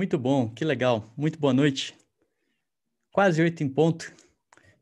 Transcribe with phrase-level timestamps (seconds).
[0.00, 1.12] Muito bom, que legal.
[1.14, 1.94] Muito boa noite.
[3.12, 4.10] Quase oito em ponto.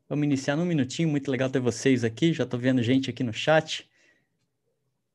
[0.07, 1.09] Vamos iniciar num minutinho.
[1.09, 2.31] Muito legal ter vocês aqui.
[2.31, 3.85] Já estou vendo gente aqui no chat.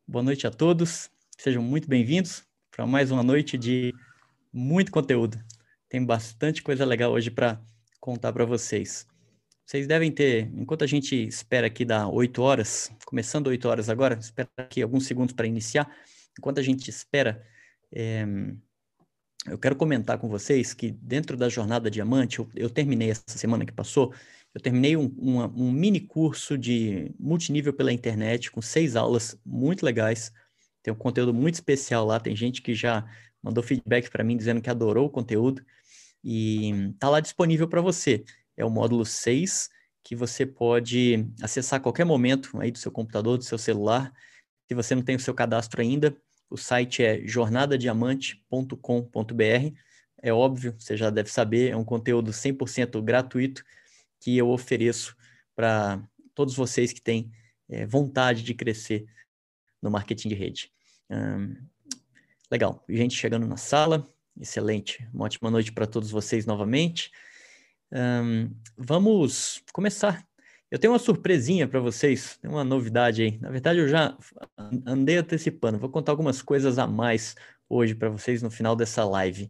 [0.06, 1.08] Boa noite a todos.
[1.38, 3.94] Sejam muito bem-vindos para mais uma noite de
[4.52, 5.42] muito conteúdo.
[5.88, 7.58] Tem bastante coisa legal hoje para
[7.98, 9.06] contar para vocês.
[9.64, 14.18] Vocês devem ter, enquanto a gente espera aqui dar oito horas, começando oito horas agora,
[14.20, 15.90] espera aqui alguns segundos para iniciar.
[16.38, 17.42] Enquanto a gente espera,
[17.90, 18.26] é,
[19.46, 23.64] eu quero comentar com vocês que dentro da jornada Diamante, eu, eu terminei essa semana
[23.64, 24.14] que passou,
[24.54, 30.32] eu terminei um, um mini curso de multinível pela internet com seis aulas muito legais.
[30.82, 32.20] Tem um conteúdo muito especial lá.
[32.20, 33.04] Tem gente que já
[33.42, 35.64] mandou feedback para mim dizendo que adorou o conteúdo
[36.22, 38.24] e tá lá disponível para você.
[38.56, 39.68] É o módulo 6
[40.04, 44.12] que você pode acessar a qualquer momento aí do seu computador, do seu celular.
[44.68, 46.16] Se você não tem o seu cadastro ainda,
[46.54, 49.76] o site é jornadadiamante.com.br.
[50.22, 53.64] É óbvio, você já deve saber, é um conteúdo 100% gratuito
[54.20, 55.16] que eu ofereço
[55.56, 56.00] para
[56.32, 57.32] todos vocês que têm
[57.68, 59.04] é, vontade de crescer
[59.82, 60.72] no marketing de rede.
[61.10, 61.56] Hum,
[62.48, 64.08] legal, gente chegando na sala,
[64.40, 65.04] excelente.
[65.12, 67.10] Uma ótima noite para todos vocês novamente.
[67.92, 70.24] Hum, vamos começar
[70.74, 73.38] eu tenho uma surpresinha para vocês, uma novidade aí.
[73.38, 74.18] Na verdade, eu já
[74.84, 77.36] andei antecipando, vou contar algumas coisas a mais
[77.68, 79.48] hoje para vocês no final dessa live.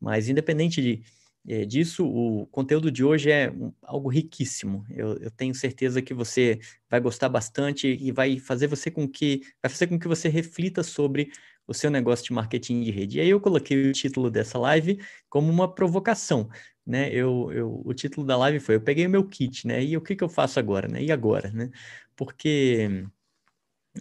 [0.00, 1.04] Mas, independente de,
[1.46, 4.84] é, disso, o conteúdo de hoje é um, algo riquíssimo.
[4.90, 6.58] Eu, eu, tenho certeza que você
[6.90, 10.82] vai gostar bastante e vai fazer você com que vai fazer com que você reflita
[10.82, 11.30] sobre
[11.68, 13.18] o seu negócio de marketing de rede.
[13.18, 14.98] E aí eu coloquei o título dessa live
[15.30, 16.48] como uma provocação
[16.86, 17.10] né?
[17.12, 19.82] Eu, eu, o título da live foi: Eu peguei o meu kit, né?
[19.84, 21.02] E o que, que eu faço agora, né?
[21.02, 21.70] E agora, né?
[22.16, 23.06] Porque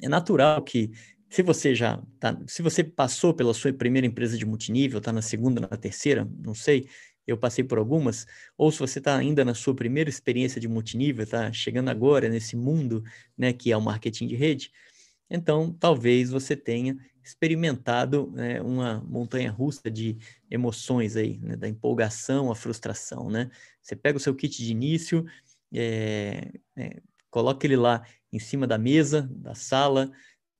[0.02, 0.92] é natural que
[1.30, 5.22] se você já tá, se você passou pela sua primeira empresa de multinível, está na
[5.22, 6.88] segunda, na terceira, não sei,
[7.26, 8.26] eu passei por algumas,
[8.58, 12.56] ou se você está ainda na sua primeira experiência de multinível, está chegando agora nesse
[12.56, 13.04] mundo,
[13.38, 14.72] né, que é o marketing de rede,
[15.34, 20.18] então talvez você tenha experimentado né, uma montanha russa de
[20.52, 23.50] emoções aí, né, da empolgação à frustração, né?
[23.82, 25.26] Você pega o seu kit de início,
[25.74, 27.02] é, é,
[27.32, 30.12] coloca ele lá em cima da mesa, da sala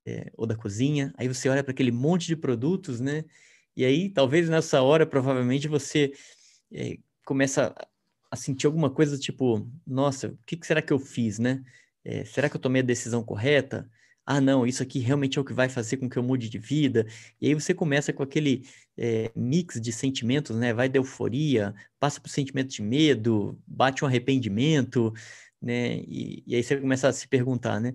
[0.08, 3.26] é, ou da cozinha, aí você olha para aquele monte de produtos, né?
[3.76, 6.12] E aí, talvez nessa hora, provavelmente você
[7.26, 7.74] começa
[8.32, 11.64] a sentir alguma coisa tipo, nossa, o que, que será que eu fiz, né?
[12.26, 13.90] será que eu tomei a decisão correta?
[14.26, 16.58] Ah, não, isso aqui realmente é o que vai fazer com que eu mude de
[16.58, 17.06] vida.
[17.42, 18.66] E aí você começa com aquele
[18.98, 20.74] é, mix de sentimentos, né?
[20.74, 25.14] Vai da euforia, passa para o sentimento de medo, bate um arrependimento,
[25.62, 25.98] né?
[26.08, 27.94] E, e, aí você começa a se perguntar, né?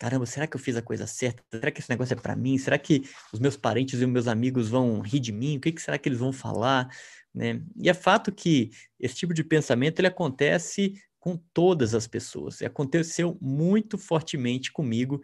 [0.00, 1.42] Caramba, será que eu fiz a coisa certa?
[1.52, 2.58] Será que esse negócio é para mim?
[2.58, 3.02] Será que
[3.32, 5.56] os meus parentes e os meus amigos vão rir de mim?
[5.58, 6.88] O que, que será que eles vão falar?
[7.34, 7.60] Né?
[7.76, 12.60] E é fato que esse tipo de pensamento ele acontece com todas as pessoas.
[12.60, 15.20] E aconteceu muito fortemente comigo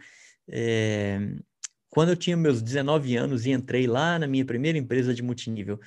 [0.49, 1.19] é,
[1.89, 5.81] quando eu tinha meus 19 anos e entrei lá na minha primeira empresa de multinível,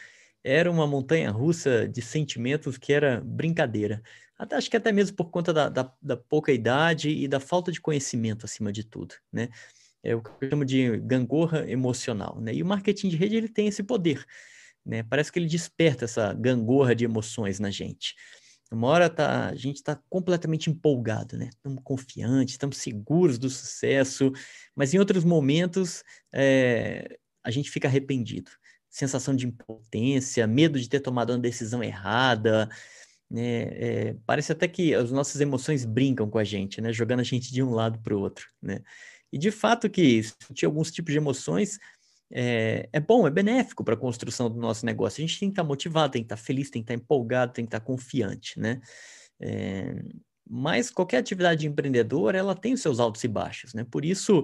[0.44, 4.01] era uma montanha russa de sentimentos que era brincadeira.
[4.38, 7.72] Até, acho que até mesmo por conta da, da, da, pouca idade e da falta
[7.72, 9.50] de conhecimento acima de tudo, né?
[10.03, 12.53] É o que eu chamo de gangorra emocional, né?
[12.53, 14.23] E o marketing de rede, ele tem esse poder,
[14.85, 15.03] né?
[15.03, 18.16] Parece que ele desperta essa gangorra de emoções na gente.
[18.72, 21.50] Uma hora tá, a gente está completamente empolgado, né?
[21.50, 24.31] Estamos confiantes, estamos seguros do sucesso,
[24.75, 28.51] mas em outros momentos é, a gente fica arrependido.
[28.89, 32.69] Sensação de impotência, medo de ter tomado uma decisão errada,
[33.29, 33.61] né?
[33.72, 36.91] É, parece até que as nossas emoções brincam com a gente, né?
[36.91, 38.81] Jogando a gente de um lado para o outro, né?
[39.31, 41.79] E de fato que sentir alguns tipos de emoções
[42.32, 45.24] é, é bom, é benéfico para a construção do nosso negócio.
[45.24, 46.98] A gente tem que estar tá motivado, tem que estar tá feliz, tem que estar
[46.98, 48.82] tá empolgado, tem que estar confiante, né?
[49.40, 49.96] É,
[50.50, 53.86] mas qualquer atividade empreendedora, ela tem os seus altos e baixos, né?
[53.90, 54.44] Por isso,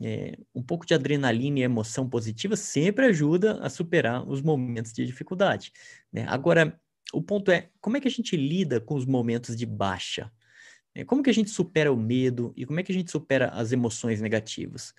[0.00, 5.06] é, um pouco de adrenalina e emoção positiva sempre ajuda a superar os momentos de
[5.06, 5.72] dificuldade.
[6.12, 6.26] Né?
[6.28, 6.78] Agora,
[7.12, 10.30] o ponto é, como é que a gente lida com os momentos de baixa?
[11.06, 13.70] Como que a gente supera o medo e como é que a gente supera as
[13.70, 14.94] emoções negativas?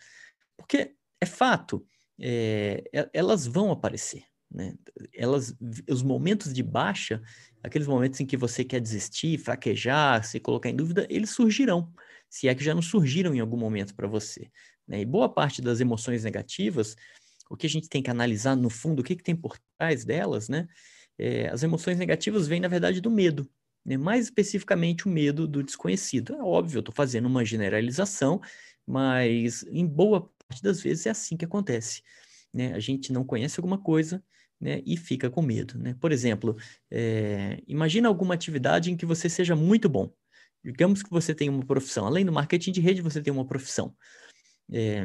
[0.56, 1.86] Porque é fato,
[2.20, 2.84] é,
[3.14, 4.24] elas vão aparecer.
[4.52, 4.76] Né?
[5.14, 5.56] Elas,
[5.90, 7.22] os momentos de baixa,
[7.62, 11.94] aqueles momentos em que você quer desistir, fraquejar, se colocar em dúvida, eles surgirão,
[12.30, 14.50] se é que já não surgiram em algum momento para você.
[14.88, 15.02] Né?
[15.02, 16.96] E boa parte das emoções negativas,
[17.50, 20.04] o que a gente tem que analisar no fundo, o que, que tem por trás
[20.04, 20.68] delas, né?
[21.18, 23.50] É, as emoções negativas vêm, na verdade, do medo.
[23.84, 23.98] Né?
[23.98, 26.36] Mais especificamente, o medo do desconhecido.
[26.36, 28.40] É óbvio, eu estou fazendo uma generalização,
[28.86, 32.02] mas em boa parte das vezes é assim que acontece.
[32.54, 32.74] Né?
[32.74, 34.24] A gente não conhece alguma coisa,
[34.60, 35.78] né, e fica com medo.
[35.78, 35.96] Né?
[36.00, 36.58] Por exemplo,
[36.90, 40.12] é, imagina alguma atividade em que você seja muito bom.
[40.64, 43.96] Digamos que você tem uma profissão, além do marketing de rede, você tem uma profissão.
[44.72, 45.04] É,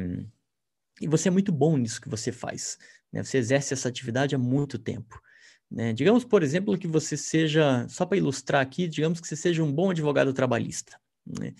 [0.99, 2.77] e você é muito bom nisso que você faz.
[3.11, 3.23] Né?
[3.23, 5.21] Você exerce essa atividade há muito tempo.
[5.69, 5.93] Né?
[5.93, 9.71] Digamos, por exemplo, que você seja, só para ilustrar aqui, digamos que você seja um
[9.71, 10.99] bom advogado trabalhista.
[11.25, 11.53] Né?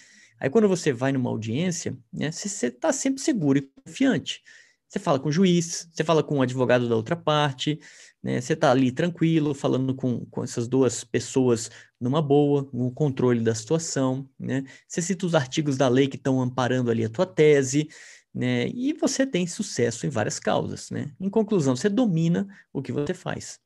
[0.43, 4.43] Aí quando você vai numa audiência, né, você está sempre seguro e confiante.
[4.89, 7.79] Você fala com o juiz, você fala com o advogado da outra parte,
[8.21, 8.41] né?
[8.41, 13.55] Você está ali tranquilo, falando com, com essas duas pessoas numa boa, no controle da
[13.55, 14.65] situação, né?
[14.85, 17.87] Você cita os artigos da lei que estão amparando ali a tua tese,
[18.35, 18.67] né?
[18.67, 21.09] E você tem sucesso em várias causas, né?
[21.21, 23.61] Em conclusão, você domina o que você faz.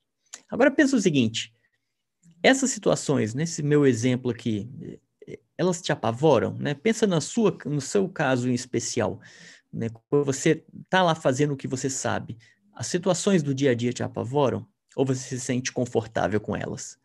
[0.48, 1.52] Agora pensa o seguinte:
[2.44, 4.70] essas situações, nesse meu exemplo aqui,
[5.58, 6.74] elas te apavoram, né?
[6.74, 9.20] Pensa na sua, no seu caso em especial.
[9.72, 9.90] Né?
[10.10, 12.38] Quando você está lá fazendo o que você sabe,
[12.74, 14.68] as situações do dia a dia te apavoram?
[14.96, 16.98] Ou você se sente confortável com elas?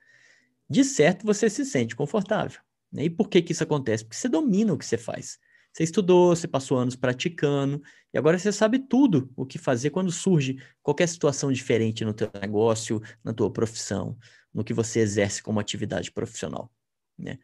[0.69, 2.61] De certo, você se sente confortável.
[2.91, 3.05] Né?
[3.05, 4.05] E por que, que isso acontece?
[4.05, 5.39] Porque você domina o que você faz.
[5.73, 7.83] Você estudou, você passou anos praticando,
[8.13, 12.31] e agora você sabe tudo o que fazer quando surge qualquer situação diferente no teu
[12.41, 14.17] negócio, na tua profissão,
[14.53, 16.71] no que você exerce como atividade profissional.
[17.19, 17.39] Né?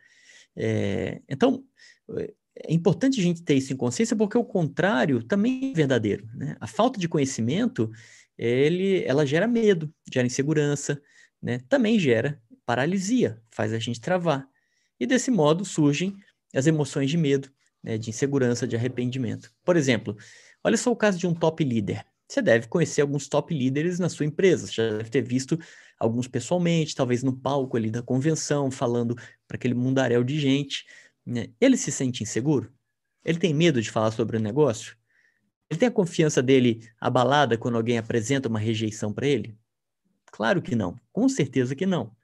[0.60, 1.62] É, então,
[2.66, 6.28] é importante a gente ter isso em consciência porque o contrário também é verdadeiro.
[6.34, 6.56] Né?
[6.60, 7.90] A falta de conhecimento,
[8.36, 11.00] ele, ela gera medo, gera insegurança,
[11.40, 11.60] né?
[11.68, 14.46] também gera paralisia, faz a gente travar.
[14.98, 16.16] E desse modo surgem
[16.52, 17.48] as emoções de medo,
[17.82, 17.96] né?
[17.96, 19.52] de insegurança, de arrependimento.
[19.64, 20.16] Por exemplo,
[20.64, 22.04] olha só o caso de um top líder.
[22.28, 25.58] Você deve conhecer alguns top líderes na sua empresa, você já deve ter visto
[25.98, 29.14] alguns pessoalmente, talvez no palco ali da convenção, falando
[29.46, 30.84] para aquele mundaréu de gente.
[31.24, 31.48] Né?
[31.60, 32.72] Ele se sente inseguro?
[33.24, 34.96] Ele tem medo de falar sobre o negócio?
[35.70, 39.56] Ele tem a confiança dele abalada quando alguém apresenta uma rejeição para ele?
[40.26, 42.14] Claro que não, com certeza que não.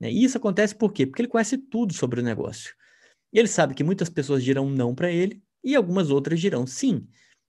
[0.00, 0.10] Né?
[0.10, 1.06] E isso acontece por quê?
[1.06, 2.74] Porque ele conhece tudo sobre o negócio.
[3.32, 7.06] Ele sabe que muitas pessoas dirão não para ele e algumas outras dirão sim.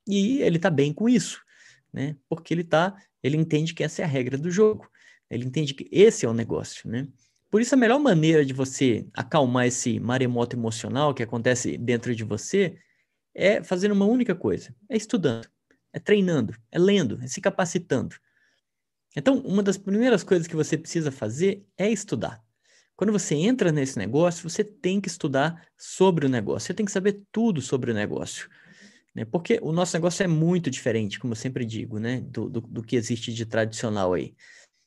[0.07, 1.41] E ele está bem com isso,
[1.91, 2.15] né?
[2.27, 4.89] Porque ele tá, ele entende que essa é a regra do jogo.
[5.29, 7.07] Ele entende que esse é o negócio, né?
[7.51, 12.23] Por isso, a melhor maneira de você acalmar esse maremoto emocional que acontece dentro de
[12.23, 12.77] você
[13.33, 15.47] é fazendo uma única coisa: é estudando,
[15.91, 18.15] é treinando, é lendo, é se capacitando.
[19.15, 22.43] Então, uma das primeiras coisas que você precisa fazer é estudar.
[22.95, 26.91] Quando você entra nesse negócio, você tem que estudar sobre o negócio, você tem que
[26.91, 28.49] saber tudo sobre o negócio.
[29.15, 29.25] Né?
[29.25, 32.21] Porque o nosso negócio é muito diferente, como eu sempre digo, né?
[32.21, 34.33] do, do, do que existe de tradicional aí.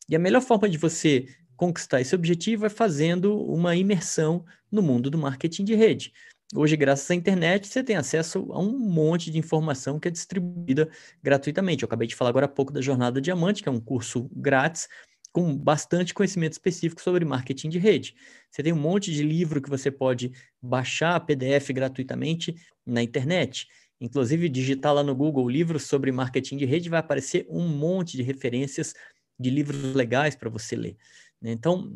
[0.09, 1.27] E a melhor forma de você
[1.57, 6.13] conquistar esse objetivo é fazendo uma imersão no mundo do marketing de rede.
[6.55, 10.91] Hoje, graças à internet, você tem acesso a um monte de informação que é distribuída
[11.23, 11.83] gratuitamente.
[11.83, 14.87] Eu acabei de falar agora há pouco da Jornada Diamante, que é um curso grátis
[15.33, 18.15] com bastante conhecimento específico sobre marketing de rede.
[18.51, 20.31] Você tem um monte de livro que você pode
[20.61, 22.55] baixar PDF gratuitamente
[22.85, 23.67] na internet.
[24.03, 28.23] Inclusive, digitar lá no Google livros sobre marketing de rede vai aparecer um monte de
[28.25, 28.95] referências
[29.39, 30.97] de livros legais para você ler.
[31.41, 31.53] Né?
[31.53, 31.89] Então,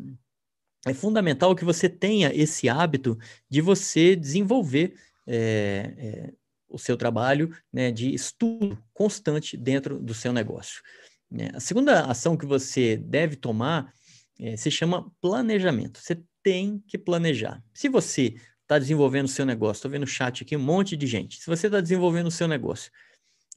[0.85, 3.19] é fundamental que você tenha esse hábito
[3.49, 4.95] de você desenvolver
[5.27, 6.33] é, é,
[6.69, 10.81] o seu trabalho né, de estudo constante dentro do seu negócio.
[11.29, 11.49] Né?
[11.53, 13.93] A segunda ação que você deve tomar
[14.39, 15.99] é, se chama planejamento.
[15.99, 17.61] Você tem que planejar.
[17.73, 18.35] Se você
[18.67, 21.39] está desenvolvendo o seu negócio, estou vendo no chat aqui um monte de gente.
[21.39, 22.91] Se você está desenvolvendo o seu negócio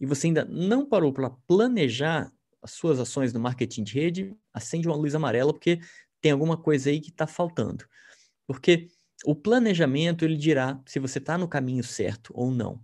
[0.00, 4.86] e você ainda não parou para planejar as suas ações no marketing de rede, acende
[4.86, 5.80] uma luz amarela, porque
[6.20, 7.84] tem alguma coisa aí que está faltando.
[8.46, 8.88] Porque
[9.24, 12.80] o planejamento ele dirá se você está no caminho certo ou não.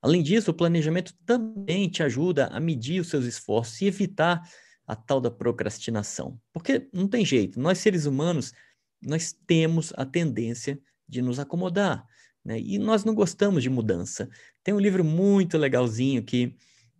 [0.00, 4.42] Além disso, o planejamento também te ajuda a medir os seus esforços e evitar
[4.84, 6.40] a tal da procrastinação.
[6.52, 8.52] Porque não tem jeito, nós seres humanos,
[9.00, 10.80] nós temos a tendência
[11.12, 12.06] de nos acomodar,
[12.42, 12.58] né?
[12.58, 14.30] E nós não gostamos de mudança.
[14.64, 16.56] Tem um livro muito legalzinho que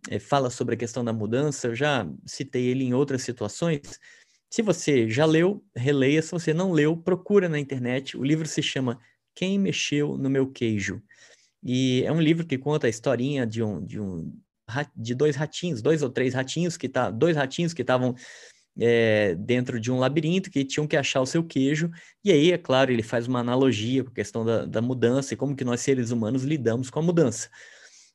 [0.07, 3.99] é, fala sobre a questão da mudança, eu já citei ele em outras situações.
[4.51, 6.21] Se você já leu, releia.
[6.21, 8.15] Se você não leu, procura na internet.
[8.15, 8.99] O livro se chama
[9.33, 11.01] Quem Mexeu no Meu Queijo.
[11.63, 14.31] E é um livro que conta a historinha de um, de um
[14.95, 18.15] de dois ratinhos, dois ou três ratinhos que tá, dois ratinhos que estavam
[18.79, 21.91] é, dentro de um labirinto que tinham que achar o seu queijo.
[22.23, 25.37] E aí, é claro, ele faz uma analogia com a questão da, da mudança e
[25.37, 27.49] como que nós seres humanos lidamos com a mudança.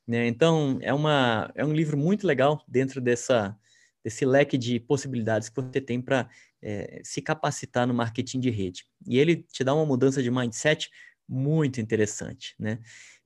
[0.07, 0.27] Né?
[0.27, 3.55] Então, é, uma, é um livro muito legal dentro dessa,
[4.03, 6.29] desse leque de possibilidades que você tem para
[6.61, 8.85] é, se capacitar no marketing de rede.
[9.07, 10.89] E ele te dá uma mudança de mindset
[11.27, 12.55] muito interessante.
[12.59, 12.79] Né?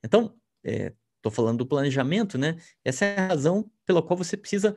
[0.04, 2.58] Então, estou é, falando do planejamento, né?
[2.84, 4.76] essa é a razão pela qual você precisa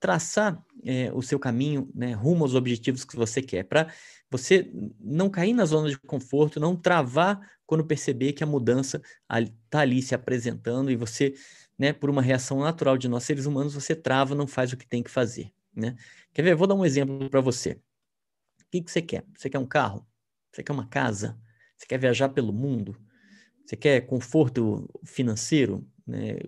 [0.00, 3.92] traçar é, o seu caminho né, rumo aos objetivos que você quer, para
[4.30, 9.80] você não cair na zona de conforto, não travar quando perceber que a mudança está
[9.80, 11.34] ali se apresentando e você,
[11.78, 14.86] né, por uma reação natural de nós seres humanos, você trava, não faz o que
[14.86, 15.52] tem que fazer.
[15.74, 15.96] Né?
[16.32, 16.54] Quer ver?
[16.54, 17.72] Vou dar um exemplo para você.
[17.72, 19.24] O que, que você quer?
[19.36, 20.06] Você quer um carro?
[20.52, 21.38] Você quer uma casa?
[21.76, 22.96] Você quer viajar pelo mundo?
[23.64, 25.86] Você quer conforto financeiro?
[26.06, 26.38] Né?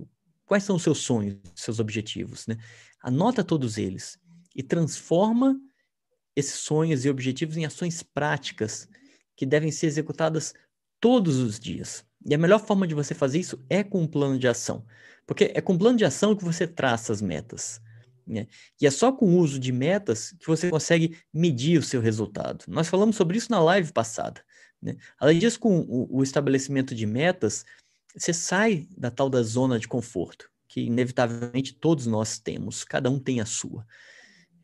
[0.45, 2.47] Quais são os seus sonhos, seus objetivos?
[2.47, 2.57] Né?
[3.00, 4.19] Anota todos eles
[4.54, 5.61] e transforma
[6.37, 8.88] esses sonhos e objetivos em ações práticas
[9.37, 10.54] que devem ser executadas
[11.00, 12.04] todos os dias.
[12.26, 14.85] E a melhor forma de você fazer isso é com um plano de ação.
[15.26, 17.80] Porque é com um plano de ação que você traça as metas.
[18.26, 18.47] Né?
[18.80, 22.64] E é só com o uso de metas que você consegue medir o seu resultado.
[22.69, 24.42] Nós falamos sobre isso na live passada.
[24.80, 24.97] Né?
[25.19, 27.64] Além disso, com o, o estabelecimento de metas,
[28.16, 33.19] você sai da tal da zona de conforto, que inevitavelmente todos nós temos, cada um
[33.19, 33.85] tem a sua.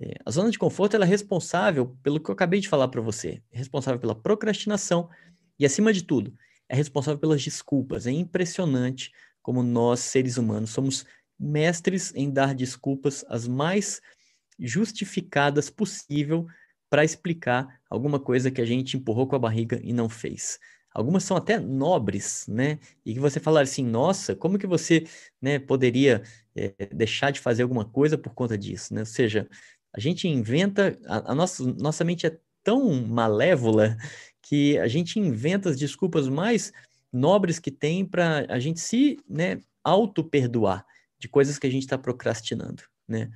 [0.01, 3.43] É, a zona de conforto é responsável pelo que eu acabei de falar para você,
[3.51, 5.11] é responsável pela procrastinação
[5.59, 6.33] e, acima de tudo,
[6.69, 8.07] é responsável pelas desculpas.
[8.07, 9.11] É impressionante
[9.43, 11.05] como nós, seres humanos, somos
[11.37, 14.01] mestres em dar desculpas as mais
[14.61, 16.47] justificadas possível
[16.89, 20.61] para explicar alguma coisa que a gente empurrou com a barriga e não fez.
[20.97, 22.79] Algumas são até nobres, né?
[23.05, 25.07] E que você falar assim, nossa, como que você
[25.43, 26.23] né, poderia
[26.55, 29.00] é, deixar de fazer alguma coisa por conta disso, né?
[29.00, 29.47] Ou seja,
[29.95, 33.95] a gente inventa, a, a nossa, nossa mente é tão malévola
[34.41, 36.73] que a gente inventa as desculpas mais
[37.12, 40.83] nobres que tem para a gente se né, auto-perdoar
[41.19, 43.31] de coisas que a gente está procrastinando, né?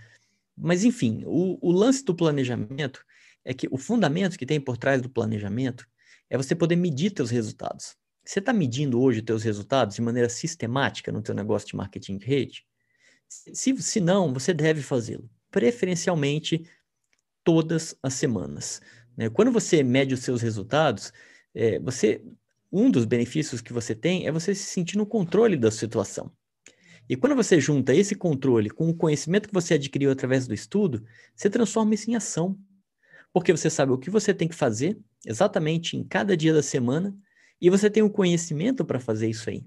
[0.57, 3.05] Mas, enfim, o, o lance do planejamento
[3.45, 5.87] é que o fundamento que tem por trás do planejamento
[6.31, 7.97] é você poder medir seus resultados.
[8.25, 12.17] Você está medindo hoje os teus resultados de maneira sistemática no teu negócio de marketing
[12.19, 12.65] de rede?
[13.29, 16.65] Se, se não, você deve fazê-lo, preferencialmente
[17.43, 18.81] todas as semanas.
[19.17, 19.29] Né?
[19.29, 21.13] Quando você mede os seus resultados,
[21.55, 22.23] é, você
[22.73, 26.31] um dos benefícios que você tem é você se sentir no controle da situação.
[27.09, 31.05] E quando você junta esse controle com o conhecimento que você adquiriu através do estudo,
[31.35, 32.57] você transforma isso em ação
[33.33, 37.17] porque você sabe o que você tem que fazer exatamente em cada dia da semana
[37.61, 39.65] e você tem o conhecimento para fazer isso aí.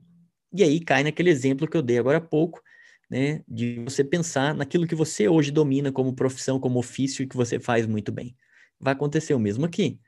[0.51, 2.61] E aí cai naquele exemplo que eu dei agora há pouco,
[3.09, 7.35] né, de você pensar naquilo que você hoje domina como profissão, como ofício e que
[7.35, 8.35] você faz muito bem.
[8.79, 9.99] Vai acontecer o mesmo aqui.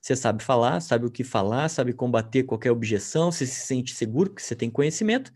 [0.00, 4.30] Você sabe falar, sabe o que falar, sabe combater qualquer objeção, você se sente seguro
[4.30, 5.32] porque você tem conhecimento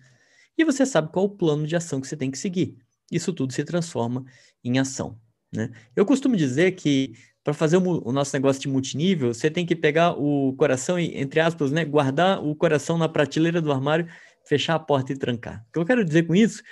[0.57, 2.77] e você sabe qual o plano de ação que você tem que seguir.
[3.11, 4.25] Isso tudo se transforma
[4.63, 5.21] em ação.
[5.53, 5.71] Né?
[5.95, 7.13] Eu costumo dizer que
[7.45, 11.15] para fazer o, o, nosso negócio de multinível, você tem que pegar o coração e,
[11.17, 14.09] entre aspas, né, guardar o coração na prateleira do armário,
[14.47, 15.63] fechar a porta e trancar.
[15.69, 16.63] O que eu quero dizer com isso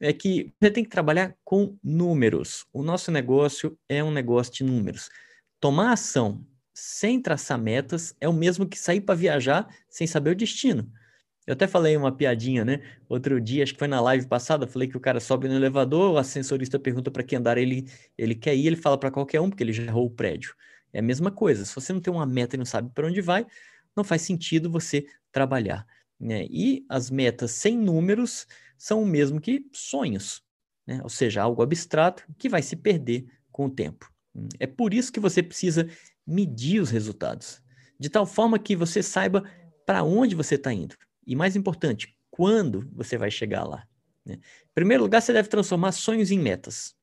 [0.00, 2.66] é que você tem que trabalhar com números.
[2.72, 5.08] O nosso negócio é um negócio de números.
[5.60, 10.36] Tomar ação sem traçar metas é o mesmo que sair para viajar sem saber o
[10.36, 10.90] destino.
[11.46, 12.82] Eu até falei uma piadinha, né?
[13.08, 16.12] Outro dia, acho que foi na live passada, falei que o cara sobe no elevador,
[16.12, 17.88] o ascensorista pergunta para que andar ele,
[18.18, 20.54] ele quer ir, ele fala para qualquer um, porque ele já errou o prédio.
[20.92, 21.64] É a mesma coisa.
[21.64, 23.46] Se você não tem uma meta e não sabe para onde vai,
[23.96, 25.86] não faz sentido você trabalhar.
[26.18, 26.46] Né?
[26.50, 30.42] E as metas sem números são o mesmo que sonhos,
[30.86, 31.00] né?
[31.02, 34.10] ou seja, algo abstrato que vai se perder com o tempo.
[34.58, 35.88] É por isso que você precisa
[36.26, 37.62] medir os resultados,
[37.98, 39.44] de tal forma que você saiba
[39.86, 40.96] para onde você está indo.
[41.26, 43.86] E mais importante, quando você vai chegar lá?
[44.24, 44.34] Né?
[44.34, 46.94] Em primeiro lugar, você deve transformar sonhos em metas.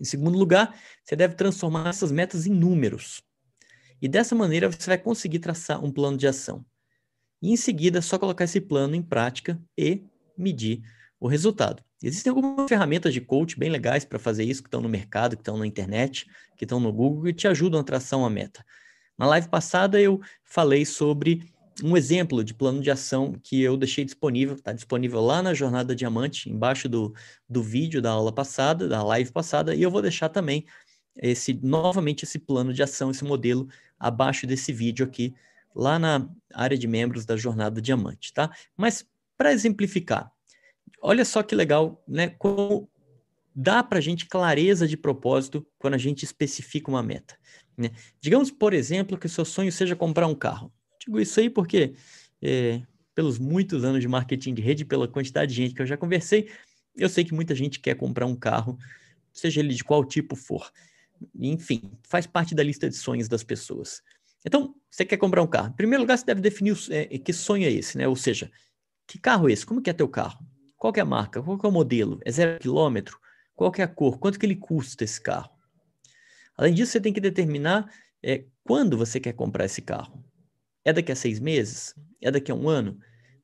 [0.00, 3.22] Em segundo lugar, você deve transformar essas metas em números.
[4.02, 6.64] E dessa maneira você vai conseguir traçar um plano de ação.
[7.40, 10.02] E em seguida, é só colocar esse plano em prática e
[10.36, 10.82] medir
[11.20, 11.82] o resultado.
[12.02, 15.40] Existem algumas ferramentas de coach bem legais para fazer isso, que estão no mercado, que
[15.40, 16.26] estão na internet,
[16.56, 18.64] que estão no Google, e te ajudam a traçar uma meta.
[19.16, 21.50] Na live passada eu falei sobre
[21.82, 25.94] um exemplo de plano de ação que eu deixei disponível, está disponível lá na Jornada
[25.94, 27.14] Diamante, embaixo do,
[27.48, 30.64] do vídeo da aula passada, da live passada, e eu vou deixar também
[31.16, 35.34] esse novamente esse plano de ação, esse modelo abaixo desse vídeo aqui,
[35.74, 38.50] lá na área de membros da Jornada Diamante, tá?
[38.76, 40.30] Mas para exemplificar,
[41.00, 42.28] olha só que legal, né?
[42.28, 42.88] Como
[43.54, 47.36] dá para a gente clareza de propósito quando a gente especifica uma meta.
[47.76, 47.90] Né?
[48.20, 50.72] Digamos, por exemplo, que o seu sonho seja comprar um carro.
[51.04, 51.94] Digo isso aí porque,
[52.42, 52.82] é,
[53.14, 56.50] pelos muitos anos de marketing de rede, pela quantidade de gente que eu já conversei,
[56.96, 58.78] eu sei que muita gente quer comprar um carro,
[59.32, 60.70] seja ele de qual tipo for.
[61.38, 64.02] Enfim, faz parte da lista de sonhos das pessoas.
[64.44, 65.68] Então, você quer comprar um carro.
[65.68, 68.06] Em primeiro lugar, você deve definir é, que sonho é esse, né?
[68.06, 68.50] Ou seja,
[69.06, 69.64] que carro é esse?
[69.64, 70.44] Como que é teu carro?
[70.76, 71.42] Qual é a marca?
[71.42, 72.20] Qual é o modelo?
[72.24, 73.18] É zero quilômetro?
[73.54, 75.50] qual é a cor, quanto que ele custa esse carro.
[76.56, 77.90] Além disso, você tem que determinar
[78.22, 80.23] é, quando você quer comprar esse carro.
[80.84, 81.94] É daqui a seis meses?
[82.20, 82.98] É daqui a um ano?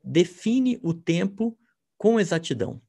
[0.04, 1.58] Define o tempo
[1.96, 2.80] com exatidão.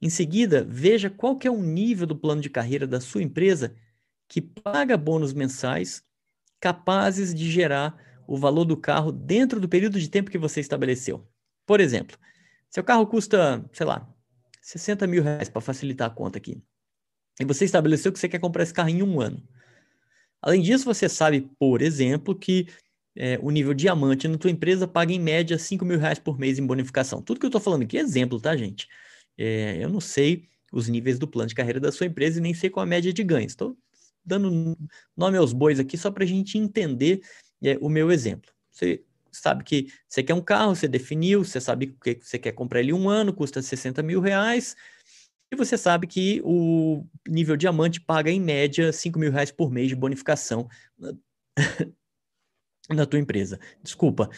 [0.00, 3.74] Em seguida, veja qual que é o nível do plano de carreira da sua empresa
[4.28, 6.02] que paga bônus mensais
[6.60, 7.96] capazes de gerar
[8.26, 11.26] o valor do carro dentro do período de tempo que você estabeleceu.
[11.64, 12.18] Por exemplo,
[12.68, 14.08] seu carro custa, sei lá,
[14.60, 16.60] 60 mil reais para facilitar a conta aqui.
[17.40, 19.42] E você estabeleceu que você quer comprar esse carro em um ano.
[20.42, 22.66] Além disso, você sabe, por exemplo, que
[23.16, 26.58] é, o nível diamante na tua empresa paga em média 5 mil reais por mês
[26.58, 27.22] em bonificação.
[27.22, 28.86] Tudo que eu estou falando aqui é exemplo, tá, gente?
[29.38, 32.52] É, eu não sei os níveis do plano de carreira da sua empresa e nem
[32.52, 33.52] sei qual a média de ganhos.
[33.52, 33.76] Estou
[34.24, 34.76] dando
[35.16, 37.20] nome aos bois aqui só para a gente entender
[37.62, 38.50] é, o meu exemplo.
[38.70, 42.80] Você sabe que você quer um carro, você definiu, você sabe que você quer comprar
[42.80, 44.76] ele um ano, custa 60 mil reais,
[45.50, 49.88] e você sabe que o nível diamante paga em média 5 mil reais por mês
[49.88, 50.68] de bonificação
[52.88, 53.58] na, tua empresa.
[53.82, 54.30] Desculpa.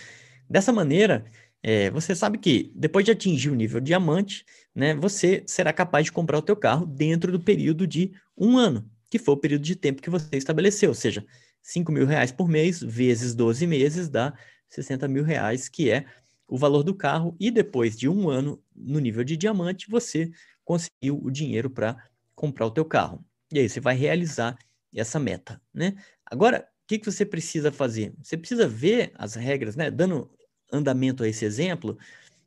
[0.48, 1.24] Dessa maneira,
[1.62, 6.12] é, você sabe que depois de atingir o nível diamante, né, você será capaz de
[6.12, 9.76] comprar o teu carro dentro do período de um ano, que foi o período de
[9.76, 11.24] tempo que você estabeleceu, ou seja,
[11.62, 14.32] 5 mil reais por mês vezes 12 meses dá
[14.68, 16.06] 60 mil reais, que é
[16.46, 20.30] o valor do carro, e depois de um ano no nível de diamante, você
[20.64, 21.96] conseguiu o dinheiro para
[22.34, 23.24] comprar o teu carro.
[23.52, 24.56] E aí você vai realizar
[24.94, 25.94] essa meta, né?
[26.24, 28.14] Agora, que, que você precisa fazer?
[28.22, 29.90] Você precisa ver as regras, né?
[29.90, 30.30] Dando
[30.72, 31.98] andamento a esse exemplo,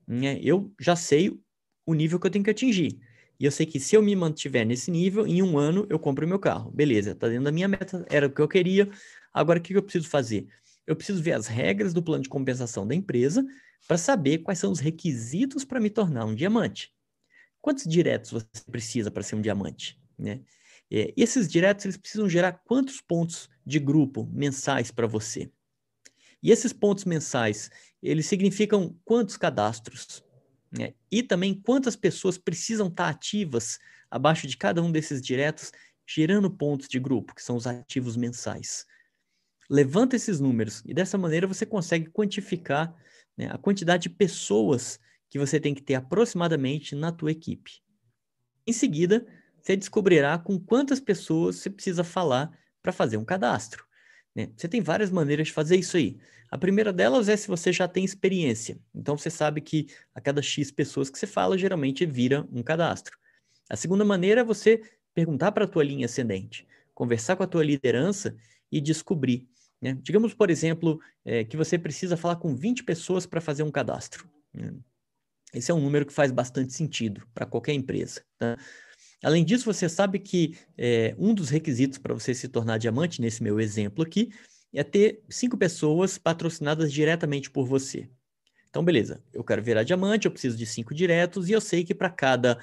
[0.08, 0.40] né?
[0.42, 1.40] eu já sei
[1.86, 3.00] o nível que eu tenho que atingir.
[3.40, 6.28] E eu sei que se eu me mantiver nesse nível, em um ano eu compro
[6.28, 6.72] meu carro.
[6.72, 8.90] Beleza, tá dentro da minha meta, era o que eu queria.
[9.32, 10.48] Agora, o que eu preciso fazer?
[10.86, 13.46] Eu preciso ver as regras do plano de compensação da empresa
[13.88, 16.92] para saber quais são os requisitos para me tornar um diamante.
[17.62, 20.00] Quantos diretos você precisa para ser um diamante?
[20.18, 20.42] Né?
[20.92, 25.52] É, esses diretos eles precisam gerar quantos pontos de grupo mensais para você?
[26.44, 27.70] E esses pontos mensais,
[28.02, 30.24] eles significam quantos cadastros?
[30.72, 30.94] Né?
[31.12, 33.78] E também quantas pessoas precisam estar ativas
[34.10, 35.72] abaixo de cada um desses diretos,
[36.08, 38.86] gerando pontos de grupo, que são os ativos mensais.
[39.70, 42.94] Levanta esses números e dessa maneira você consegue quantificar
[43.38, 47.82] né, a quantidade de pessoas que você tem que ter aproximadamente na tua equipe.
[48.68, 49.26] Em seguida,
[49.62, 53.86] você descobrirá com quantas pessoas você precisa falar para fazer um cadastro.
[54.36, 54.50] Né?
[54.56, 56.18] Você tem várias maneiras de fazer isso aí.
[56.50, 58.78] A primeira delas é se você já tem experiência.
[58.94, 63.18] Então você sabe que a cada X pessoas que você fala, geralmente vira um cadastro.
[63.70, 64.82] A segunda maneira é você
[65.14, 68.36] perguntar para a tua linha ascendente, conversar com a tua liderança
[68.72, 69.48] e descobrir.
[69.82, 69.98] Né?
[70.02, 74.30] Digamos, por exemplo, é, que você precisa falar com 20 pessoas para fazer um cadastro.
[74.54, 74.74] Né?
[75.54, 78.24] Esse é um número que faz bastante sentido para qualquer empresa.
[78.38, 78.58] Tá?
[79.24, 83.44] Além disso, você sabe que é, um dos requisitos para você se tornar diamante, nesse
[83.44, 84.32] meu exemplo aqui,
[84.74, 88.10] é ter cinco pessoas patrocinadas diretamente por você.
[88.70, 91.94] Então, beleza, eu quero virar diamante, eu preciso de cinco diretos, e eu sei que
[91.94, 92.58] para cada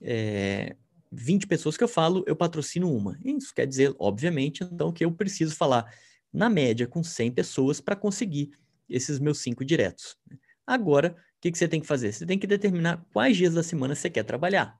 [0.00, 0.74] é,
[1.12, 3.18] 20 pessoas que eu falo, eu patrocino uma.
[3.24, 5.92] Isso quer dizer, obviamente, então, que eu preciso falar,
[6.32, 8.50] na média, com 100 pessoas para conseguir
[8.88, 10.16] esses meus cinco diretos.
[10.66, 12.12] Agora, o que, que você tem que fazer?
[12.12, 14.78] Você tem que determinar quais dias da semana você quer trabalhar.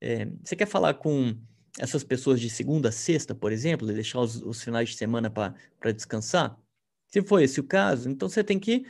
[0.00, 1.36] É, você quer falar com
[1.78, 5.30] essas pessoas de segunda a sexta, por exemplo, e deixar os, os finais de semana
[5.30, 6.58] para descansar?
[7.08, 8.84] Se for esse o caso, então você tem que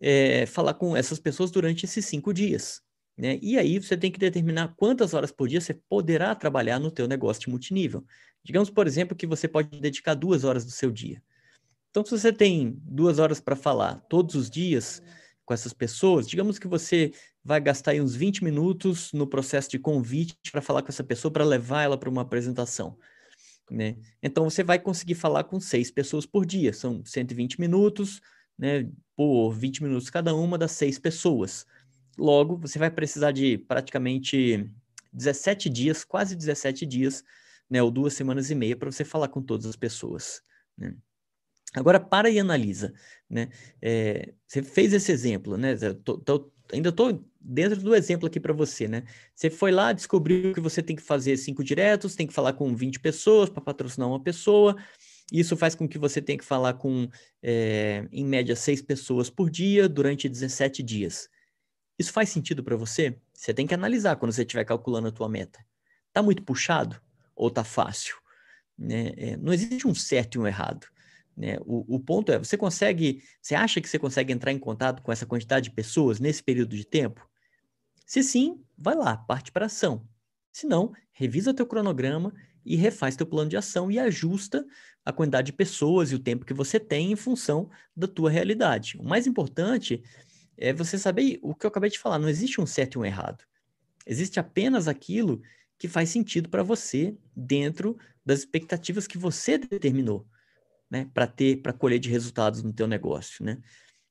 [0.00, 2.82] é, falar com essas pessoas durante esses cinco dias.
[3.16, 3.38] Né?
[3.42, 7.06] E aí você tem que determinar quantas horas por dia você poderá trabalhar no teu
[7.06, 8.04] negócio de multinível.
[8.42, 11.22] Digamos, por exemplo, que você pode dedicar duas horas do seu dia.
[11.90, 15.02] Então, se você tem duas horas para falar todos os dias
[15.50, 20.36] com essas pessoas, digamos que você vai gastar uns 20 minutos no processo de convite
[20.52, 22.96] para falar com essa pessoa, para levar ela para uma apresentação.
[23.68, 23.96] Né?
[24.22, 28.20] Então, você vai conseguir falar com seis pessoas por dia, são 120 minutos,
[28.56, 31.66] né, por 20 minutos cada uma das seis pessoas.
[32.16, 34.70] Logo, você vai precisar de praticamente
[35.12, 37.24] 17 dias, quase 17 dias,
[37.68, 40.42] né, ou duas semanas e meia, para você falar com todas as pessoas.
[40.78, 40.94] Né?
[41.74, 42.92] Agora, para e analisa.
[43.28, 43.48] Né?
[43.80, 45.76] É, você fez esse exemplo, né?
[46.04, 49.04] Tô, tô, ainda estou dentro do exemplo aqui para você, né?
[49.34, 52.74] Você foi lá, descobriu que você tem que fazer cinco diretos, tem que falar com
[52.74, 54.76] 20 pessoas para patrocinar uma pessoa.
[55.32, 57.08] Isso faz com que você tenha que falar com,
[57.42, 61.28] é, em média, seis pessoas por dia durante 17 dias.
[61.98, 63.16] Isso faz sentido para você?
[63.32, 65.64] Você tem que analisar quando você estiver calculando a tua meta.
[66.12, 67.00] Tá muito puxado
[67.36, 68.16] ou tá fácil?
[68.76, 69.12] Né?
[69.16, 70.86] É, não existe um certo e um errado.
[71.36, 71.58] Né?
[71.60, 75.10] O, o, ponto é, você consegue, você acha que você consegue entrar em contato com
[75.12, 77.28] essa quantidade de pessoas nesse período de tempo?
[78.06, 80.06] Se sim, vai lá, parte para ação.
[80.52, 84.66] Se não, revisa teu cronograma e refaz teu plano de ação e ajusta
[85.04, 88.96] a quantidade de pessoas e o tempo que você tem em função da tua realidade.
[88.98, 90.02] O mais importante
[90.56, 93.04] é você saber o que eu acabei de falar, não existe um certo e um
[93.04, 93.44] errado.
[94.06, 95.40] Existe apenas aquilo
[95.78, 100.26] que faz sentido para você dentro das expectativas que você determinou,
[100.90, 103.60] né, para ter, para colher de resultados no teu negócio, né?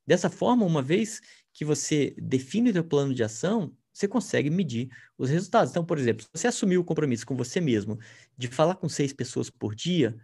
[0.07, 1.21] Dessa forma, uma vez
[1.53, 5.71] que você define o teu plano de ação, você consegue medir os resultados.
[5.71, 7.99] Então, por exemplo, se você assumiu o compromisso com você mesmo
[8.37, 10.17] de falar com seis pessoas por dia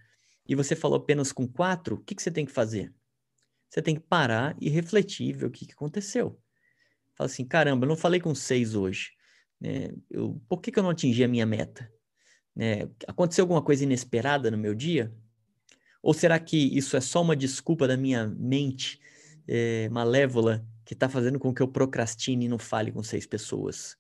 [0.47, 2.93] e você falou apenas com quatro, o que, que você tem que fazer?
[3.69, 6.39] Você tem que parar e refletir, ver o que, que aconteceu.
[7.15, 9.11] Fala assim, caramba, eu não falei com seis hoje.
[9.59, 9.89] Né?
[10.09, 11.91] Eu, por que, que eu não atingi a minha meta?
[12.55, 12.89] Né?
[13.07, 15.13] Aconteceu alguma coisa inesperada no meu dia?
[16.05, 19.01] Ou será que isso é só uma desculpa da minha mente
[19.47, 23.97] é, malévola que está fazendo com que eu procrastine e não fale com seis pessoas?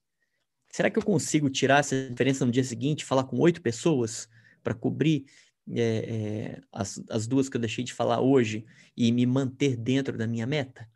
[0.71, 4.29] Será que eu consigo tirar essa diferença no dia seguinte e falar com oito pessoas
[4.61, 5.25] para cobrir
[5.71, 10.15] é, é, as, as duas que eu deixei de falar hoje e me manter dentro
[10.15, 10.87] da minha meta?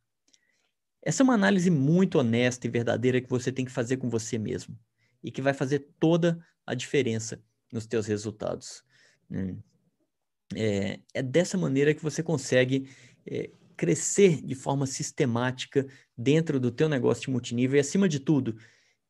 [1.01, 4.37] Essa é uma análise muito honesta e verdadeira que você tem que fazer com você
[4.37, 4.77] mesmo
[5.23, 7.41] e que vai fazer toda a diferença
[7.73, 8.83] nos teus resultados.
[9.27, 9.57] Né?
[10.55, 12.89] É, é dessa maneira que você consegue
[13.25, 18.57] é, crescer de forma sistemática dentro do teu negócio de multinível e, acima de tudo,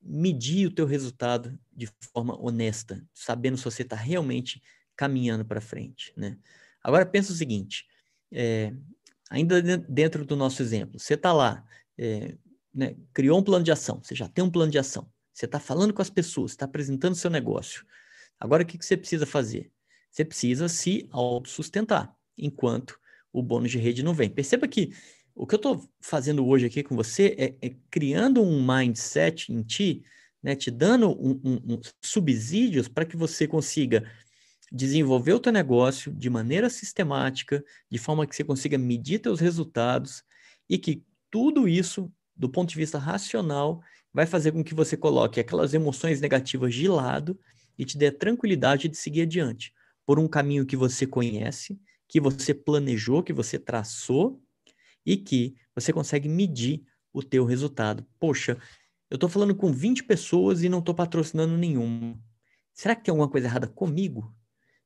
[0.02, 4.62] medir o teu resultado de forma honesta, sabendo se você está realmente
[4.96, 6.14] caminhando para frente.
[6.16, 6.38] Né?
[6.84, 7.86] Agora, pensa o seguinte,
[8.32, 8.74] é,
[9.30, 11.66] ainda dentro do nosso exemplo, você está lá,
[11.98, 12.38] é,
[12.74, 15.60] né, criou um plano de ação, você já tem um plano de ação, você está
[15.60, 17.86] falando com as pessoas, está apresentando seu negócio.
[18.40, 19.72] Agora, o que, que você precisa fazer?
[20.10, 23.00] Você precisa se autossustentar, enquanto
[23.32, 24.30] o bônus de rede não vem.
[24.30, 24.94] Perceba que
[25.36, 29.62] o que eu estou fazendo hoje aqui com você é, é, criando um mindset em
[29.62, 30.04] ti,
[30.42, 34.10] né, te dando um, um, um subsídios para que você consiga
[34.72, 40.24] desenvolver o teu negócio de maneira sistemática, de forma que você consiga medir teus resultados
[40.70, 43.82] e que tudo isso, do ponto de vista racional,
[44.14, 47.40] vai fazer com que você coloque aquelas emoções negativas de lado
[47.78, 49.74] e te dê tranquilidade de seguir adiante
[50.10, 54.42] por um caminho que você conhece, que você planejou, que você traçou
[55.06, 58.04] e que você consegue medir o teu resultado.
[58.20, 58.58] Poxa,
[59.08, 62.20] eu estou falando com 20 pessoas e não estou patrocinando nenhuma.
[62.74, 64.36] Será que tem alguma coisa errada comigo?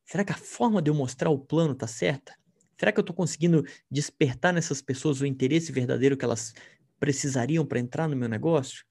[0.04, 2.36] Será que a forma de eu mostrar o plano está certa?
[2.78, 6.54] Será que eu estou conseguindo despertar nessas pessoas o interesse verdadeiro que elas
[7.00, 8.84] precisariam para entrar no meu negócio?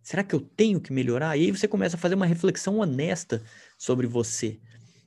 [0.00, 1.36] Será que eu tenho que melhorar?
[1.36, 3.42] E aí você começa a fazer uma reflexão honesta
[3.76, 4.60] sobre você.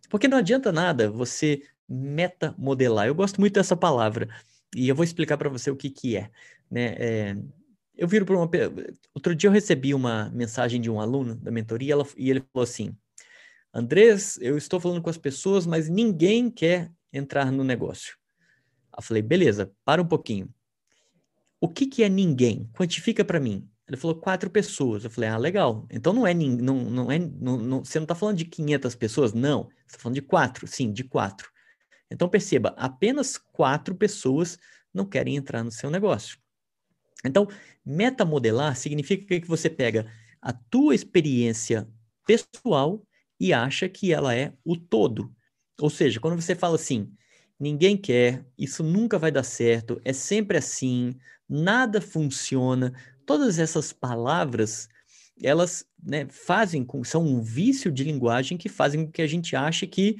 [0.10, 3.08] Porque não adianta nada você metamodelar.
[3.08, 4.30] Eu gosto muito dessa palavra
[4.76, 6.30] e eu vou explicar para você o que, que é.
[6.70, 6.96] Né?
[6.98, 7.36] É,
[7.96, 8.50] eu viro para uma.
[9.14, 12.64] Outro dia eu recebi uma mensagem de um aluno da mentoria ela, e ele falou
[12.64, 12.96] assim:
[13.74, 18.18] Andrés, eu estou falando com as pessoas, mas ninguém quer entrar no negócio.
[18.96, 20.50] Eu falei, beleza, para um pouquinho.
[21.62, 22.70] O que, que é ninguém?
[22.74, 23.68] Quantifica para mim.
[23.90, 25.04] Ele falou quatro pessoas.
[25.04, 25.88] Eu falei, ah, legal.
[25.90, 29.34] Então não é, não, não é, não, não, você não está falando de 500 pessoas?
[29.34, 29.64] Não.
[29.64, 30.68] Você está falando de quatro.
[30.68, 31.50] Sim, de quatro.
[32.12, 34.58] Então perceba, apenas quatro pessoas
[34.94, 36.38] não querem entrar no seu negócio.
[37.26, 37.48] Então,
[37.86, 40.06] metamodelar significa que você pega
[40.42, 41.88] a tua experiência
[42.26, 43.04] pessoal
[43.40, 45.34] e acha que ela é o todo.
[45.82, 47.12] Ou seja, quando você fala assim,
[47.60, 51.16] ninguém quer, isso nunca vai dar certo, é sempre assim,
[51.48, 52.94] nada funciona,
[53.30, 54.90] todas essas palavras,
[55.40, 59.56] elas né, fazem, com, são um vício de linguagem que fazem com que a gente
[59.56, 60.18] ache que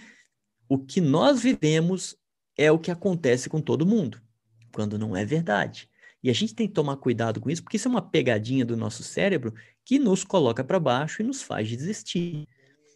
[0.70, 2.16] o que nós vivemos
[2.56, 4.22] é o que acontece com todo mundo,
[4.72, 5.90] quando não é verdade.
[6.22, 8.78] E a gente tem que tomar cuidado com isso, porque isso é uma pegadinha do
[8.78, 12.48] nosso cérebro que nos coloca para baixo e nos faz desistir.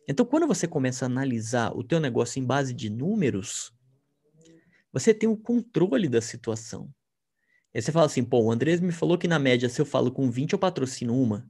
[0.08, 3.74] Então, quando você começa a analisar o teu negócio em base de números,
[4.92, 6.88] você tem o controle da situação.
[7.74, 10.12] Aí você fala assim, pô, o Andrés me falou que na média, se eu falo
[10.12, 11.50] com 20, eu patrocino uma.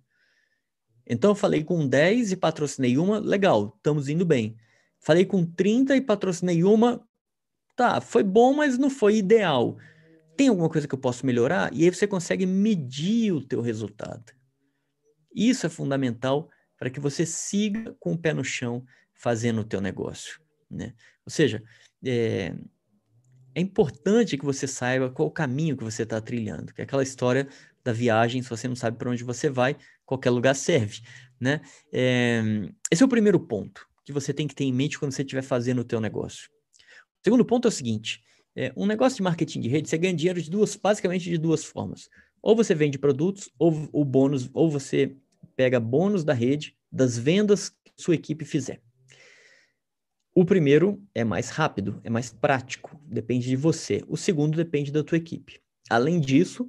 [1.06, 4.56] Então, eu falei com 10 e patrocinei uma, legal, estamos indo bem.
[5.02, 7.06] Falei com 30 e patrocinei uma,
[7.76, 9.78] tá, foi bom, mas não foi ideal.
[10.38, 11.74] Tem alguma coisa que eu posso melhorar?
[11.74, 14.32] E aí você consegue medir o teu resultado.
[15.36, 19.82] Isso é fundamental para que você siga com o pé no chão fazendo o teu
[19.82, 20.94] negócio, né?
[21.26, 21.64] Ou seja,
[22.04, 22.56] é,
[23.56, 27.04] é importante que você saiba qual o caminho que você está trilhando, que é aquela
[27.04, 27.48] história
[27.84, 31.02] da viagem, se você não sabe para onde você vai, qualquer lugar serve,
[31.40, 31.62] né?
[31.92, 32.42] É,
[32.92, 35.42] esse é o primeiro ponto que você tem que ter em mente quando você estiver
[35.42, 36.50] fazendo o teu negócio.
[37.22, 38.22] O segundo ponto é o seguinte,
[38.56, 41.64] é, um negócio de marketing de rede, você ganha dinheiro de duas, basicamente de duas
[41.64, 42.10] formas.
[42.42, 45.16] Ou você vende produtos, ou o bônus, ou você
[45.56, 48.82] pega bônus da rede, das vendas que sua equipe fizer.
[50.36, 54.04] O primeiro é mais rápido, é mais prático, depende de você.
[54.08, 55.62] O segundo depende da tua equipe.
[55.90, 56.68] Além disso,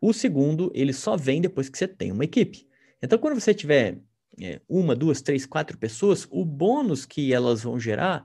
[0.00, 2.68] o segundo ele só vem depois que você tem uma equipe.
[3.02, 3.98] Então, quando você tiver
[4.40, 8.24] é, uma, duas, três, quatro pessoas, o bônus que elas vão gerar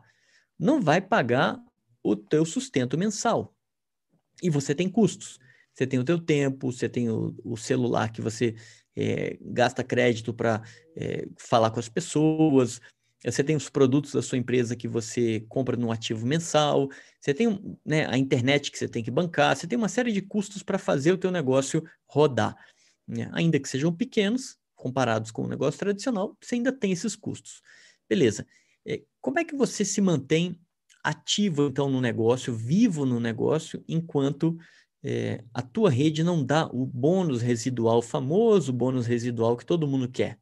[0.58, 1.60] não vai pagar
[2.04, 3.56] o teu sustento mensal.
[4.43, 5.39] E você tem custos.
[5.74, 8.56] Você tem o teu tempo, você tem o, o celular que você
[8.95, 10.62] é, gasta crédito para
[10.95, 12.80] é, falar com as pessoas,
[13.31, 17.77] você tem os produtos da sua empresa que você compra no ativo mensal, você tem
[17.85, 20.77] né, a internet que você tem que bancar, você tem uma série de custos para
[20.77, 22.55] fazer o teu negócio rodar.
[23.07, 23.29] Né?
[23.33, 27.61] Ainda que sejam pequenos, comparados com o negócio tradicional, você ainda tem esses custos.
[28.07, 28.45] Beleza.
[28.85, 30.59] É, como é que você se mantém
[31.03, 34.57] ativo, então, no negócio, vivo no negócio, enquanto
[35.03, 39.88] é, a tua rede não dá o bônus residual, o famoso bônus residual que todo
[39.88, 40.39] mundo quer?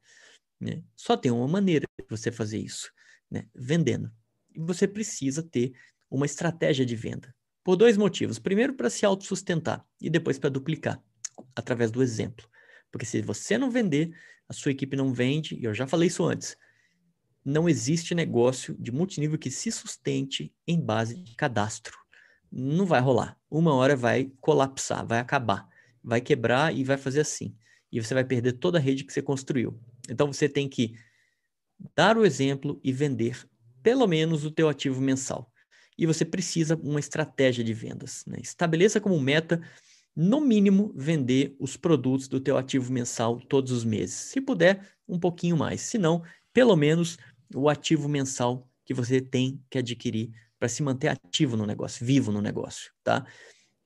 [0.64, 0.82] Né?
[0.96, 2.90] Só tem uma maneira de você fazer isso,
[3.30, 3.46] né?
[3.54, 4.10] vendendo.
[4.54, 5.74] E você precisa ter
[6.10, 7.34] uma estratégia de venda.
[7.62, 8.38] Por dois motivos.
[8.38, 11.02] Primeiro, para se autossustentar e depois para duplicar,
[11.54, 12.48] através do exemplo.
[12.90, 14.16] Porque se você não vender,
[14.48, 16.56] a sua equipe não vende, e eu já falei isso antes.
[17.44, 21.94] Não existe negócio de multinível que se sustente em base de cadastro.
[22.50, 23.38] Não vai rolar.
[23.50, 25.68] Uma hora vai colapsar, vai acabar,
[26.02, 27.54] vai quebrar e vai fazer assim.
[27.92, 29.78] E você vai perder toda a rede que você construiu.
[30.08, 30.94] Então você tem que
[31.94, 33.46] dar o exemplo e vender
[33.82, 35.52] pelo menos o teu ativo mensal.
[35.96, 38.24] E você precisa uma estratégia de vendas.
[38.26, 38.38] Né?
[38.40, 39.60] Estabeleça como meta,
[40.16, 44.14] no mínimo, vender os produtos do teu ativo mensal todos os meses.
[44.14, 45.82] Se puder, um pouquinho mais.
[45.82, 47.18] Se não, pelo menos
[47.54, 52.32] o ativo mensal que você tem que adquirir para se manter ativo no negócio, vivo
[52.32, 53.26] no negócio, tá?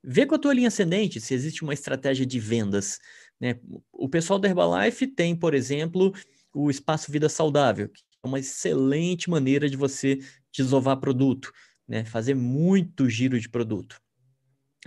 [0.03, 2.99] Vê com a tua linha ascendente se existe uma estratégia de vendas.
[3.39, 3.59] Né?
[3.91, 6.13] O pessoal da Herbalife tem, por exemplo,
[6.53, 10.19] o Espaço Vida Saudável, que é uma excelente maneira de você
[10.51, 11.51] desovar produto,
[11.87, 12.03] né?
[12.03, 13.99] fazer muito giro de produto.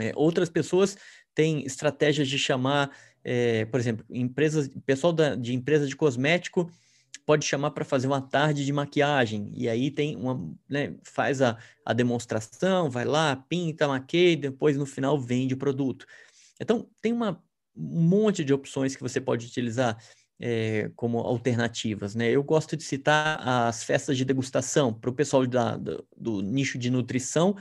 [0.01, 0.97] É, outras pessoas
[1.35, 6.71] têm estratégias de chamar, é, por exemplo, empresas, pessoal da, de empresa de cosmético
[7.25, 9.51] pode chamar para fazer uma tarde de maquiagem.
[9.55, 14.87] E aí tem uma, né, faz a, a demonstração, vai lá, pinta, maqueia, depois no
[14.87, 16.05] final vende o produto.
[16.61, 17.43] Então, tem uma,
[17.77, 19.97] um monte de opções que você pode utilizar
[20.41, 22.15] é, como alternativas.
[22.15, 22.31] Né?
[22.31, 26.79] Eu gosto de citar as festas de degustação para o pessoal da, do, do nicho
[26.79, 27.57] de nutrição.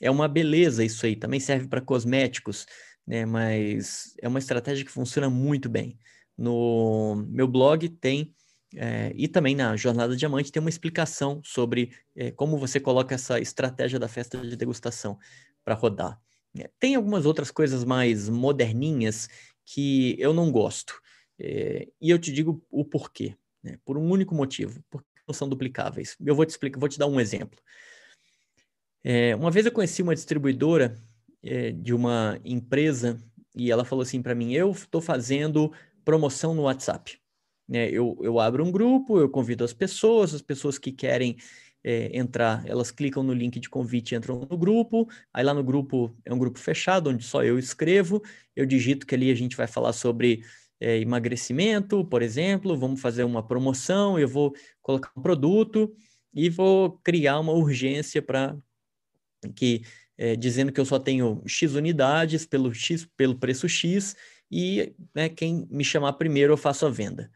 [0.00, 2.66] É uma beleza isso aí, também serve para cosméticos,
[3.06, 3.26] né?
[3.26, 5.98] mas é uma estratégia que funciona muito bem.
[6.36, 8.34] No meu blog tem
[8.74, 13.38] é, e também na Jornada Diamante tem uma explicação sobre é, como você coloca essa
[13.38, 15.18] estratégia da festa de degustação
[15.64, 16.18] para rodar.
[16.58, 19.28] É, tem algumas outras coisas mais moderninhas
[19.64, 21.00] que eu não gosto.
[21.38, 23.36] É, e eu te digo o porquê.
[23.62, 23.78] Né?
[23.84, 24.82] Por um único motivo.
[24.90, 26.16] Porque não são duplicáveis.
[26.24, 27.58] Eu vou te explicar, vou te dar um exemplo.
[29.04, 30.96] É, uma vez eu conheci uma distribuidora
[31.42, 33.18] é, de uma empresa
[33.54, 35.72] e ela falou assim para mim: eu estou fazendo
[36.04, 37.18] promoção no WhatsApp.
[37.68, 37.88] Né?
[37.90, 41.36] Eu, eu abro um grupo, eu convido as pessoas, as pessoas que querem
[41.84, 45.08] é, entrar, elas clicam no link de convite, entram no grupo.
[45.32, 48.22] Aí lá no grupo é um grupo fechado, onde só eu escrevo.
[48.54, 50.44] Eu digito que ali a gente vai falar sobre
[50.80, 52.76] é, emagrecimento, por exemplo.
[52.76, 54.18] Vamos fazer uma promoção.
[54.18, 55.92] Eu vou colocar um produto
[56.32, 58.56] e vou criar uma urgência para
[59.54, 59.82] que
[60.16, 64.14] é, dizendo que eu só tenho X unidades pelo X pelo preço X
[64.50, 67.30] e né, quem me chamar primeiro eu faço a venda.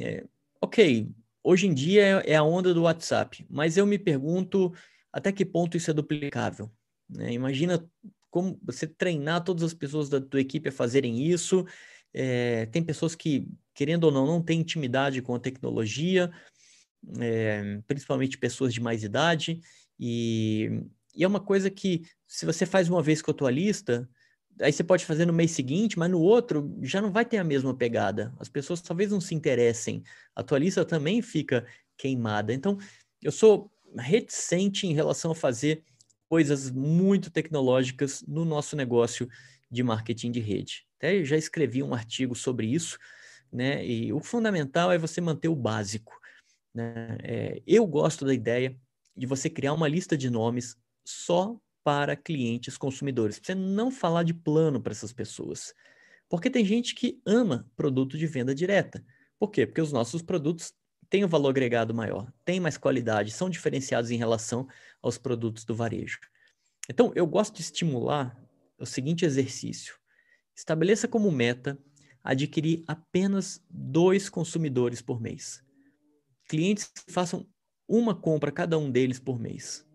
[0.00, 0.24] É,
[0.60, 1.08] ok,
[1.42, 4.72] hoje em dia é, é a onda do WhatsApp, mas eu me pergunto
[5.12, 6.70] até que ponto isso é duplicável.
[7.08, 7.32] Né?
[7.32, 7.84] Imagina
[8.30, 11.66] como você treinar todas as pessoas da tua equipe a fazerem isso.
[12.14, 16.30] É, tem pessoas que, querendo ou não, não têm intimidade com a tecnologia,
[17.20, 19.60] é, principalmente pessoas de mais idade,
[19.98, 20.82] e,
[21.14, 24.08] e, é uma coisa que, se você faz uma vez com a tua lista,
[24.60, 27.44] aí você pode fazer no mês seguinte, mas no outro já não vai ter a
[27.44, 28.32] mesma pegada.
[28.38, 30.02] As pessoas talvez não se interessem.
[30.34, 32.52] A tua lista também fica queimada.
[32.52, 32.78] Então,
[33.22, 35.82] eu sou reticente em relação a fazer
[36.28, 39.28] coisas muito tecnológicas no nosso negócio
[39.70, 40.86] de marketing de rede.
[40.96, 42.98] Até já escrevi um artigo sobre isso,
[43.52, 43.84] né?
[43.84, 46.18] E o fundamental é você manter o básico.
[46.74, 47.18] Né?
[47.22, 48.76] É, eu gosto da ideia
[49.16, 53.40] de você criar uma lista de nomes só para clientes consumidores.
[53.42, 55.74] Você não falar de plano para essas pessoas.
[56.28, 59.04] Porque tem gente que ama produto de venda direta.
[59.38, 59.66] Por quê?
[59.66, 60.72] Porque os nossos produtos
[61.10, 64.66] têm um valor agregado maior, têm mais qualidade, são diferenciados em relação
[65.02, 66.18] aos produtos do varejo.
[66.88, 68.34] Então, eu gosto de estimular
[68.78, 69.94] o seguinte exercício:
[70.56, 71.78] estabeleça como meta
[72.22, 75.62] adquirir apenas dois consumidores por mês.
[76.48, 77.46] clientes que façam
[77.88, 79.86] uma compra cada um deles por mês.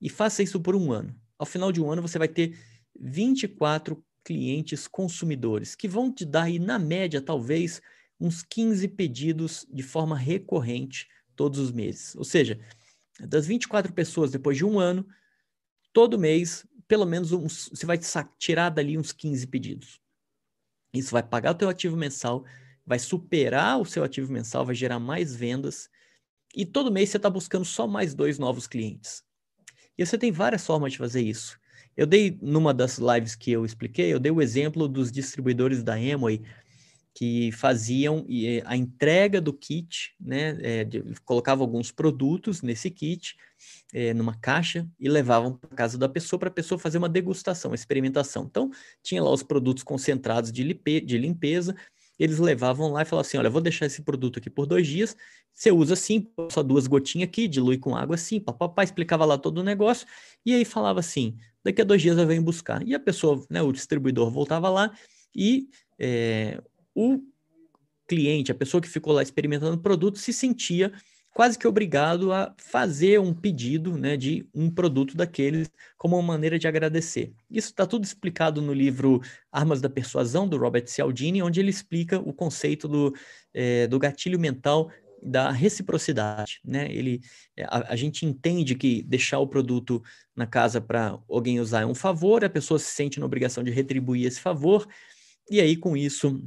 [0.00, 1.14] E faça isso por um ano.
[1.38, 2.58] Ao final de um ano, você vai ter
[2.98, 7.80] 24 clientes consumidores, que vão te dar aí, na média, talvez,
[8.18, 12.14] uns 15 pedidos de forma recorrente todos os meses.
[12.16, 12.58] Ou seja,
[13.20, 15.06] das 24 pessoas depois de um ano,
[15.92, 17.98] todo mês, pelo menos uns, você vai
[18.38, 20.00] tirar dali uns 15 pedidos.
[20.92, 22.44] Isso vai pagar o teu ativo mensal,
[22.86, 25.88] vai superar o seu ativo mensal, vai gerar mais vendas
[26.54, 29.24] e todo mês você está buscando só mais dois novos clientes.
[29.96, 31.58] E você tem várias formas de fazer isso.
[31.96, 35.94] Eu dei, numa das lives que eu expliquei, eu dei o exemplo dos distribuidores da
[35.94, 36.42] Amway
[37.14, 38.26] que faziam
[38.64, 40.58] a entrega do kit, né?
[40.60, 40.84] É,
[41.24, 43.36] colocavam alguns produtos nesse kit,
[43.92, 47.70] é, numa caixa, e levavam para casa da pessoa para a pessoa fazer uma degustação,
[47.70, 48.44] uma experimentação.
[48.50, 48.68] Então,
[49.00, 50.64] tinha lá os produtos concentrados de
[51.16, 51.76] limpeza,
[52.18, 55.16] eles levavam lá e falavam assim: olha, vou deixar esse produto aqui por dois dias,
[55.52, 59.58] você usa assim, só duas gotinhas aqui, dilui com água assim, papapá, explicava lá todo
[59.58, 60.06] o negócio,
[60.44, 62.86] e aí falava assim: daqui a dois dias eu venho buscar.
[62.86, 64.92] E a pessoa, né, o distribuidor voltava lá
[65.34, 66.62] e é,
[66.94, 67.20] o
[68.06, 70.92] cliente, a pessoa que ficou lá experimentando o produto, se sentia
[71.34, 75.68] quase que obrigado a fazer um pedido né, de um produto daqueles
[75.98, 77.34] como uma maneira de agradecer.
[77.50, 79.20] Isso está tudo explicado no livro
[79.50, 83.12] Armas da Persuasão, do Robert Cialdini, onde ele explica o conceito do,
[83.52, 86.86] é, do gatilho mental da reciprocidade, né?
[86.90, 87.22] Ele,
[87.56, 90.02] eh, a, a, gente entende que deixar o produto
[90.36, 93.70] na casa para alguém usar é um favor, a pessoa se sente na obrigação de
[93.70, 94.86] retribuir esse favor,
[95.50, 96.44] e aí com isso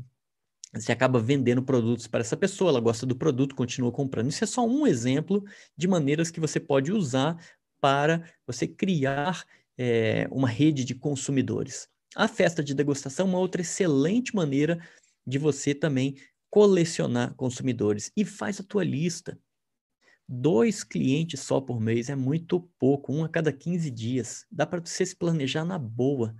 [0.82, 4.30] você acaba vendendo produtos para essa pessoa, ela gosta do produto, continua comprando.
[4.30, 5.44] Isso é só um exemplo
[5.76, 7.38] de maneiras que você pode usar
[7.80, 9.46] para você criar
[9.78, 11.88] é, uma rede de consumidores.
[12.16, 14.80] A festa de degustação é uma outra excelente maneira
[15.26, 16.16] de você também
[16.50, 18.12] colecionar consumidores.
[18.16, 19.38] E faz a tua lista.
[20.28, 24.46] Dois clientes só por mês é muito pouco, um a cada 15 dias.
[24.52, 26.36] Dá para você se planejar na boa.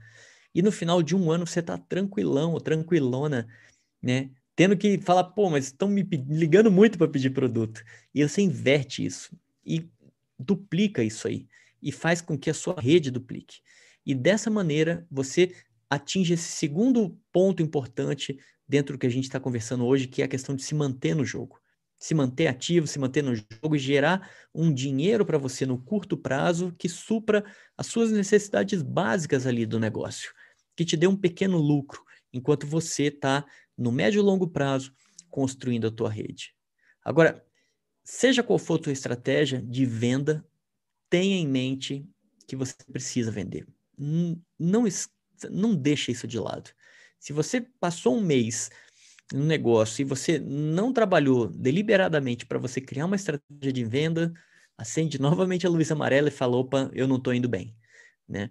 [0.54, 3.48] E no final de um ano você está tranquilão ou tranquilona
[4.08, 4.30] né?
[4.56, 7.84] Tendo que falar, pô, mas estão me ligando muito para pedir produto.
[8.16, 9.86] E você inverte isso e
[10.40, 11.46] duplica isso aí
[11.82, 13.60] e faz com que a sua rede duplique.
[14.06, 15.54] E dessa maneira você
[15.90, 20.26] atinge esse segundo ponto importante dentro do que a gente está conversando hoje, que é
[20.26, 21.60] a questão de se manter no jogo.
[22.00, 26.16] Se manter ativo, se manter no jogo e gerar um dinheiro para você no curto
[26.16, 27.44] prazo que supra
[27.76, 30.32] as suas necessidades básicas ali do negócio,
[30.76, 33.46] que te dê um pequeno lucro, enquanto você está
[33.78, 34.94] no médio e longo prazo,
[35.30, 36.54] construindo a tua rede.
[37.04, 37.46] Agora,
[38.04, 40.46] seja qual for a tua estratégia de venda,
[41.10, 42.06] tenha em mente
[42.48, 43.68] que você precisa vender.
[43.98, 44.86] Não,
[45.50, 46.72] não deixa isso de lado.
[47.20, 48.70] Se você passou um mês
[49.34, 54.34] no negócio e você não trabalhou deliberadamente para você criar uma estratégia de venda,
[54.78, 57.76] acende novamente a luz amarela e fala, opa, eu não estou indo bem,
[58.28, 58.50] né?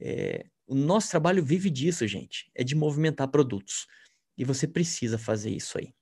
[0.00, 3.86] É, o nosso trabalho vive disso, gente, é de movimentar produtos.
[4.36, 5.92] E você precisa fazer isso aí.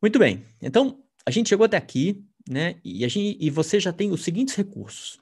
[0.00, 0.44] Muito bem.
[0.60, 2.78] Então, a gente chegou até aqui, né?
[2.84, 5.20] E, a gente, e você já tem os seguintes recursos.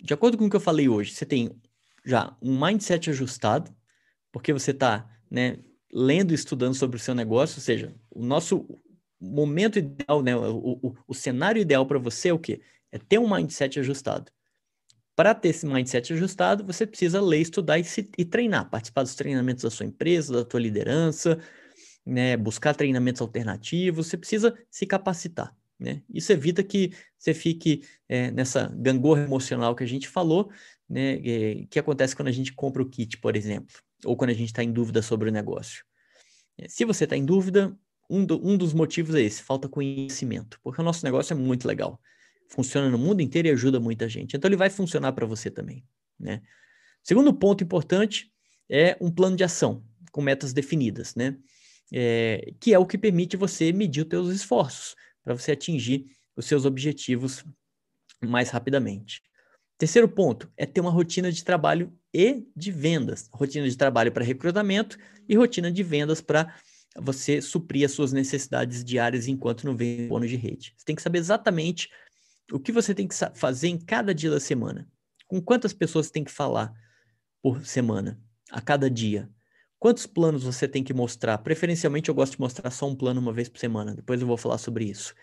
[0.00, 1.50] De acordo com o que eu falei hoje, você tem
[2.04, 3.74] já um mindset ajustado,
[4.32, 5.58] porque você está né,
[5.92, 8.66] lendo e estudando sobre o seu negócio, ou seja, o nosso
[9.20, 12.60] momento ideal, né, o, o, o cenário ideal para você é o quê?
[12.90, 14.30] É ter um mindset ajustado.
[15.16, 19.14] Para ter esse mindset ajustado, você precisa ler, estudar e, se, e, treinar, participar dos
[19.14, 21.38] treinamentos da sua empresa, da tua liderança,
[22.04, 25.56] né, buscar treinamentos alternativos, você precisa se capacitar.
[25.78, 26.02] Né?
[26.12, 30.50] Isso evita que você fique é, nessa gangorra emocional que a gente falou,
[30.88, 34.34] né, é, que acontece quando a gente compra o kit, por exemplo, ou quando a
[34.34, 35.84] gente está em dúvida sobre o negócio.
[36.58, 37.76] É, se você está em dúvida,
[38.10, 41.68] um, do, um dos motivos é esse, falta conhecimento, porque o nosso negócio é muito
[41.68, 42.00] legal
[42.54, 44.36] funciona no mundo inteiro e ajuda muita gente.
[44.36, 45.84] Então ele vai funcionar para você também,
[46.18, 46.40] né?
[47.02, 48.32] Segundo ponto importante
[48.70, 51.36] é um plano de ação com metas definidas, né?
[51.92, 56.46] É, que é o que permite você medir os seus esforços para você atingir os
[56.46, 57.44] seus objetivos
[58.22, 59.22] mais rapidamente.
[59.76, 63.28] Terceiro ponto é ter uma rotina de trabalho e de vendas.
[63.32, 64.96] Rotina de trabalho para recrutamento
[65.28, 66.54] e rotina de vendas para
[66.96, 70.72] você suprir as suas necessidades diárias enquanto não vem bônus de rede.
[70.76, 71.90] Você tem que saber exatamente
[72.52, 74.88] o que você tem que fazer em cada dia da semana?
[75.26, 76.72] Com quantas pessoas você tem que falar
[77.42, 78.20] por semana,
[78.50, 79.30] a cada dia?
[79.78, 81.38] Quantos planos você tem que mostrar?
[81.38, 83.94] Preferencialmente, eu gosto de mostrar só um plano uma vez por semana.
[83.94, 85.14] Depois eu vou falar sobre isso.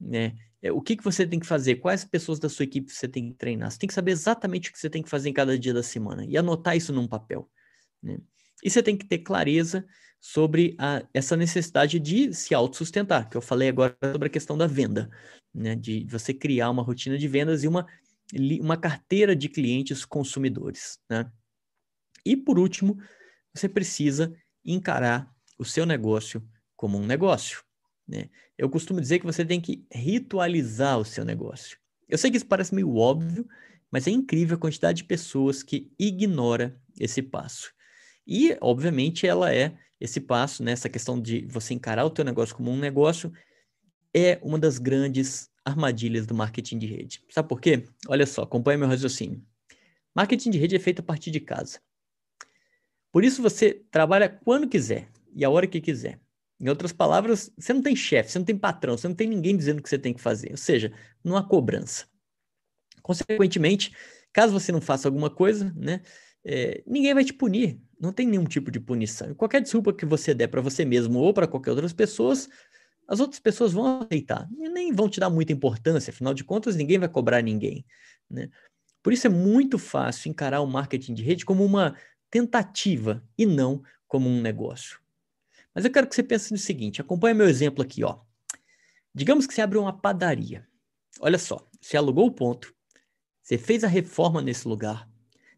[0.00, 0.36] Né?
[0.60, 1.76] É, o que, que você tem que fazer?
[1.76, 3.70] Quais pessoas da sua equipe você tem que treinar?
[3.70, 5.82] Você tem que saber exatamente o que você tem que fazer em cada dia da
[5.82, 7.48] semana e anotar isso num papel.
[8.02, 8.18] Né?
[8.62, 9.86] E você tem que ter clareza
[10.20, 14.66] sobre a, essa necessidade de se autossustentar, que eu falei agora sobre a questão da
[14.66, 15.10] venda,
[15.54, 15.74] né?
[15.74, 17.86] De você criar uma rotina de vendas e uma,
[18.60, 21.30] uma carteira de clientes consumidores, né?
[22.24, 22.98] E por último,
[23.54, 26.46] você precisa encarar o seu negócio
[26.76, 27.62] como um negócio.
[28.06, 28.28] Né?
[28.56, 31.78] Eu costumo dizer que você tem que ritualizar o seu negócio.
[32.08, 33.46] Eu sei que isso parece meio óbvio,
[33.90, 37.72] mas é incrível a quantidade de pessoas que ignora esse passo.
[38.26, 42.54] E, obviamente, ela é esse passo, né, essa questão de você encarar o teu negócio
[42.54, 43.32] como um negócio,
[44.14, 47.22] é uma das grandes armadilhas do marketing de rede.
[47.30, 47.84] Sabe por quê?
[48.08, 49.44] Olha só, acompanha meu raciocínio.
[50.14, 51.80] Marketing de rede é feito a partir de casa.
[53.12, 56.20] Por isso você trabalha quando quiser e a hora que quiser.
[56.60, 59.56] Em outras palavras, você não tem chefe, você não tem patrão, você não tem ninguém
[59.56, 60.50] dizendo o que você tem que fazer.
[60.50, 60.92] Ou seja,
[61.22, 62.06] não há cobrança.
[63.00, 63.92] Consequentemente,
[64.32, 66.02] caso você não faça alguma coisa, né,
[66.44, 67.80] é, ninguém vai te punir.
[68.00, 69.34] Não tem nenhum tipo de punição.
[69.34, 72.48] qualquer desculpa que você der para você mesmo ou para qualquer outras pessoas,
[73.08, 76.10] as outras pessoas vão aceitar e nem vão te dar muita importância.
[76.10, 77.84] Afinal de contas, ninguém vai cobrar ninguém.
[78.30, 78.50] Né?
[79.02, 81.96] Por isso é muito fácil encarar o marketing de rede como uma
[82.30, 85.00] tentativa e não como um negócio.
[85.74, 88.20] Mas eu quero que você pense no seguinte: acompanhe meu exemplo aqui, ó.
[89.14, 90.66] Digamos que você abre uma padaria.
[91.20, 92.74] Olha só, você alugou o ponto,
[93.42, 95.07] você fez a reforma nesse lugar,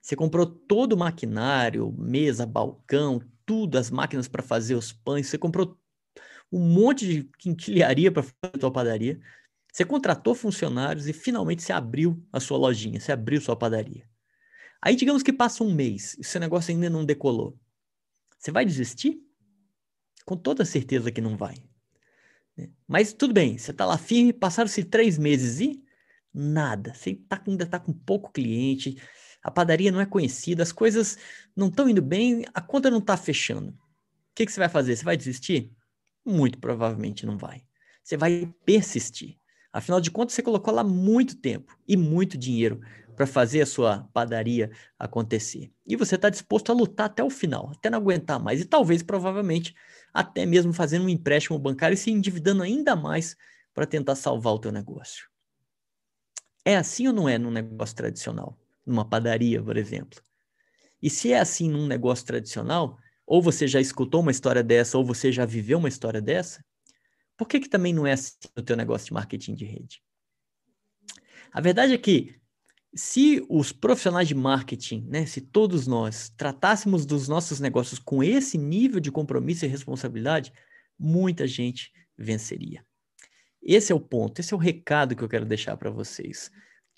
[0.01, 5.37] você comprou todo o maquinário, mesa, balcão, tudo, as máquinas para fazer os pães, você
[5.37, 5.79] comprou
[6.51, 9.21] um monte de quinquilharia para fazer a tua padaria.
[9.73, 14.09] Você contratou funcionários e finalmente você abriu a sua lojinha, você abriu sua padaria.
[14.83, 17.59] Aí digamos que passa um mês e seu negócio ainda não decolou.
[18.39, 19.23] Você vai desistir?
[20.25, 21.55] Com toda certeza que não vai.
[22.57, 22.71] Né?
[22.89, 25.85] Mas tudo bem, você está lá firme, passaram-se três meses e
[26.33, 26.95] nada.
[26.95, 28.97] Você tá, ainda está com pouco cliente,
[29.43, 31.19] a padaria não é conhecida, as coisas
[31.57, 33.71] não estão indo bem, a conta não está fechando.
[33.71, 34.97] O que, que você vai fazer?
[34.97, 35.73] Você vai desistir?
[36.25, 37.63] Muito provavelmente não vai.
[38.03, 39.39] Você vai persistir.
[39.73, 42.81] Afinal de contas, você colocou lá muito tempo e muito dinheiro
[43.15, 45.71] para fazer a sua padaria acontecer.
[45.87, 48.61] E você está disposto a lutar até o final, até não aguentar mais.
[48.61, 49.75] E talvez, provavelmente,
[50.13, 53.37] até mesmo fazendo um empréstimo bancário e se endividando ainda mais
[53.75, 55.29] para tentar salvar o teu negócio.
[56.65, 58.59] É assim ou não é num negócio tradicional?
[58.87, 60.21] Numa padaria, por exemplo.
[61.03, 65.05] E se é assim num negócio tradicional, ou você já escutou uma história dessa, ou
[65.05, 66.65] você já viveu uma história dessa,
[67.37, 70.03] por que, que também não é assim no teu negócio de marketing de rede?
[71.53, 72.41] A verdade é que
[72.95, 78.59] se os profissionais de marketing, né, se todos nós tratássemos dos nossos negócios com esse
[78.59, 80.53] nível de compromisso e responsabilidade,
[80.99, 82.85] muita gente venceria.
[83.63, 86.51] Esse é o ponto, esse é o recado que eu quero deixar para vocês.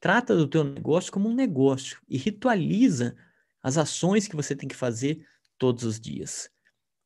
[0.03, 3.15] Trata do teu negócio como um negócio e ritualiza
[3.63, 5.25] as ações que você tem que fazer
[5.57, 6.51] todos os dias.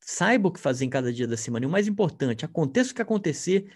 [0.01, 1.67] Saiba o que fazer em cada dia da semana.
[1.67, 3.71] E o mais importante, aconteça o que acontecer,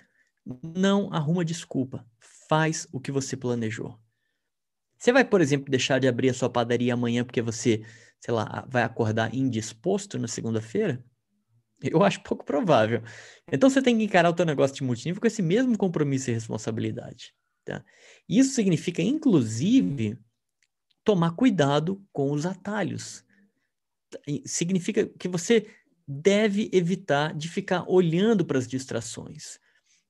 [0.74, 2.02] não arruma desculpa.
[2.48, 4.00] Faz o que você planejou.
[4.98, 7.84] Você vai, por exemplo, deixar de abrir a sua padaria amanhã porque você,
[8.18, 11.04] sei lá, vai acordar indisposto na segunda-feira?
[11.82, 13.02] Eu acho pouco provável.
[13.52, 16.32] Então você tem que encarar o teu negócio de multinível com esse mesmo compromisso e
[16.32, 17.34] responsabilidade.
[17.70, 17.84] Tá?
[18.28, 20.18] Isso significa, inclusive,
[21.04, 23.24] tomar cuidado com os atalhos.
[24.44, 25.68] Significa que você
[26.04, 29.60] deve evitar de ficar olhando para as distrações.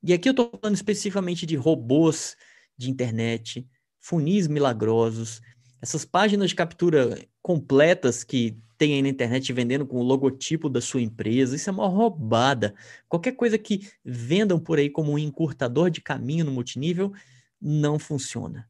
[0.03, 2.35] E aqui eu estou falando especificamente de robôs
[2.79, 3.69] de internet,
[4.01, 5.43] funis milagrosos,
[5.83, 10.81] essas páginas de captura completas que tem aí na internet vendendo com o logotipo da
[10.81, 12.75] sua empresa, isso é uma roubada.
[13.07, 17.13] Qualquer coisa que vendam por aí como um encurtador de caminho no multinível
[17.61, 18.69] não funciona,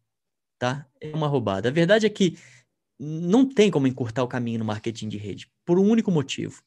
[0.59, 0.86] tá?
[1.01, 1.68] É uma roubada.
[1.68, 2.36] A verdade é que
[2.99, 6.62] não tem como encurtar o caminho no marketing de rede, por um único motivo.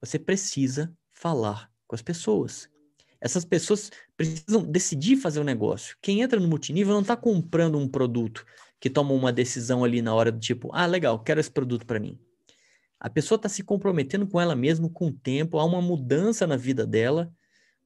[0.00, 2.68] Você precisa falar com as pessoas.
[3.20, 5.96] Essas pessoas precisam decidir fazer o um negócio.
[6.02, 8.44] Quem entra no multinível não está comprando um produto
[8.80, 12.00] que toma uma decisão ali na hora do tipo, ah, legal, quero esse produto para
[12.00, 12.18] mim.
[13.00, 16.56] A pessoa está se comprometendo com ela mesma, com o tempo, há uma mudança na
[16.56, 17.32] vida dela,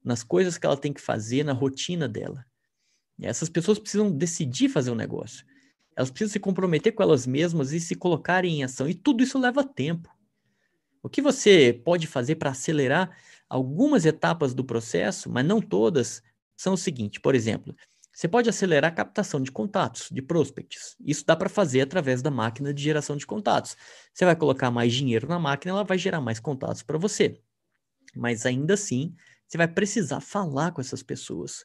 [0.03, 2.45] nas coisas que ela tem que fazer, na rotina dela.
[3.19, 5.45] E essas pessoas precisam decidir fazer o um negócio.
[5.97, 8.89] Elas precisam se comprometer com elas mesmas e se colocarem em ação.
[8.89, 10.09] E tudo isso leva tempo.
[11.03, 13.17] O que você pode fazer para acelerar
[13.49, 16.23] Algumas etapas do processo, mas não todas,
[16.55, 17.75] são o seguinte: por exemplo,
[18.13, 20.97] você pode acelerar a captação de contatos, de prospects.
[21.01, 23.77] Isso dá para fazer através da máquina de geração de contatos.
[24.13, 27.41] Você vai colocar mais dinheiro na máquina, ela vai gerar mais contatos para você.
[28.15, 29.15] Mas ainda assim,
[29.47, 31.65] você vai precisar falar com essas pessoas,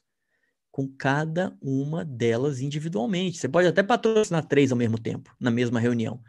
[0.74, 3.38] com cada uma delas individualmente.
[3.38, 6.20] Você pode até patrocinar três ao mesmo tempo, na mesma reunião.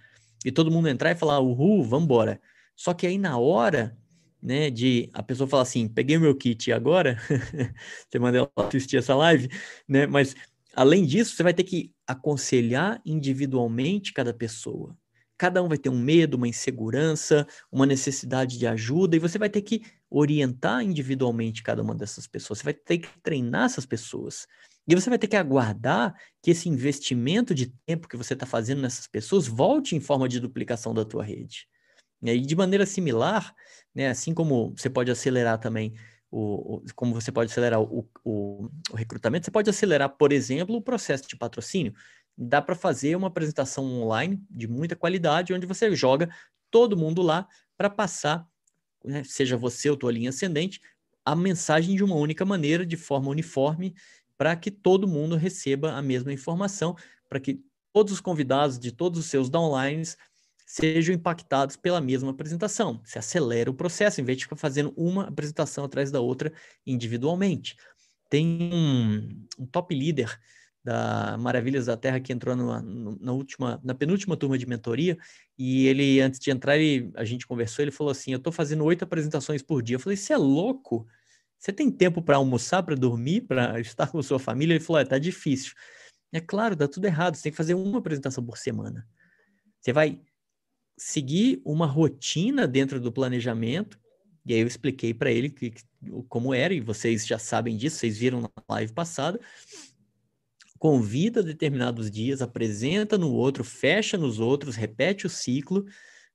[0.45, 2.39] E todo mundo entrar e falar, uhul, vamos embora.
[2.75, 3.97] Só que aí na hora
[4.39, 7.17] né, de a pessoa falar assim, peguei meu kit agora,
[8.07, 9.49] você manda ela assistir essa live,
[9.89, 10.35] né, mas
[10.75, 14.95] além disso, você vai ter que aconselhar individualmente cada pessoa.
[15.39, 19.49] Cada um vai ter um medo, uma insegurança, uma necessidade de ajuda, e você vai
[19.49, 22.59] ter que orientar individualmente cada uma dessas pessoas.
[22.59, 24.47] Você vai ter que treinar essas pessoas.
[24.87, 28.81] E você vai ter que aguardar que esse investimento de tempo que você está fazendo
[28.81, 31.67] nessas pessoas volte em forma de duplicação da tua rede.
[32.21, 33.53] E de maneira similar,
[33.93, 35.93] né, assim como você pode acelerar também
[36.31, 40.75] o, o como você pode acelerar o, o, o, recrutamento, você pode acelerar, por exemplo,
[40.75, 41.93] o processo de patrocínio.
[42.37, 46.29] Dá para fazer uma apresentação online de muita qualidade, onde você joga
[46.69, 47.47] todo mundo lá
[47.77, 48.45] para passar,
[49.05, 50.81] né, seja você ou tua linha ascendente,
[51.23, 53.95] a mensagem de uma única maneira, de forma uniforme,
[54.37, 56.95] para que todo mundo receba a mesma informação,
[57.29, 57.61] para que
[57.93, 60.17] todos os convidados de todos os seus downlines
[60.65, 63.01] sejam impactados pela mesma apresentação.
[63.03, 66.51] Você acelera o processo, em vez de ficar fazendo uma apresentação atrás da outra
[66.85, 67.77] individualmente.
[68.29, 70.37] Tem um, um top líder
[70.85, 75.17] da Maravilhas da Terra que entrou numa, na última, na penúltima turma de mentoria
[75.57, 78.83] e ele antes de entrar ele, a gente conversou, ele falou assim: "Eu estou fazendo
[78.85, 79.95] oito apresentações por dia".
[79.95, 81.07] Eu falei: "Você é louco?
[81.57, 85.05] Você tem tempo para almoçar, para dormir, para estar com sua família?" Ele falou: "É,
[85.05, 85.73] tá difícil".
[86.31, 87.35] É claro, dá tudo errado.
[87.35, 89.07] Você tem que fazer uma apresentação por semana.
[89.81, 90.21] Você vai
[90.97, 93.99] seguir uma rotina dentro do planejamento.
[94.45, 95.73] E aí eu expliquei para ele que,
[96.29, 99.39] como era, e vocês já sabem disso, vocês viram na live passada.
[100.85, 105.83] Convida determinados dias, apresenta no outro, fecha nos outros, repete o ciclo,